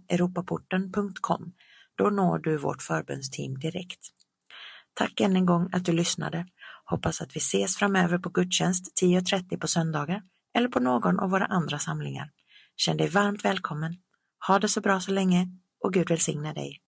europaporten.com. 0.09 1.53
Då 1.97 2.09
når 2.09 2.39
du 2.39 2.57
vårt 2.57 2.81
förbundsteam 2.81 3.59
direkt. 3.59 3.99
Tack 4.93 5.19
än 5.19 5.35
en 5.35 5.45
gång 5.45 5.69
att 5.71 5.85
du 5.85 5.91
lyssnade. 5.91 6.45
Hoppas 6.85 7.21
att 7.21 7.35
vi 7.35 7.37
ses 7.37 7.77
framöver 7.77 8.17
på 8.17 8.29
gudstjänst 8.29 9.01
10.30 9.03 9.59
på 9.59 9.67
söndagar 9.67 10.21
eller 10.55 10.67
på 10.67 10.79
någon 10.79 11.19
av 11.19 11.29
våra 11.29 11.45
andra 11.45 11.79
samlingar. 11.79 12.29
Känn 12.75 12.97
dig 12.97 13.09
varmt 13.09 13.45
välkommen. 13.45 13.95
Ha 14.47 14.59
det 14.59 14.67
så 14.67 14.81
bra 14.81 14.99
så 14.99 15.11
länge 15.11 15.47
och 15.83 15.93
Gud 15.93 16.09
välsigne 16.09 16.53
dig. 16.53 16.79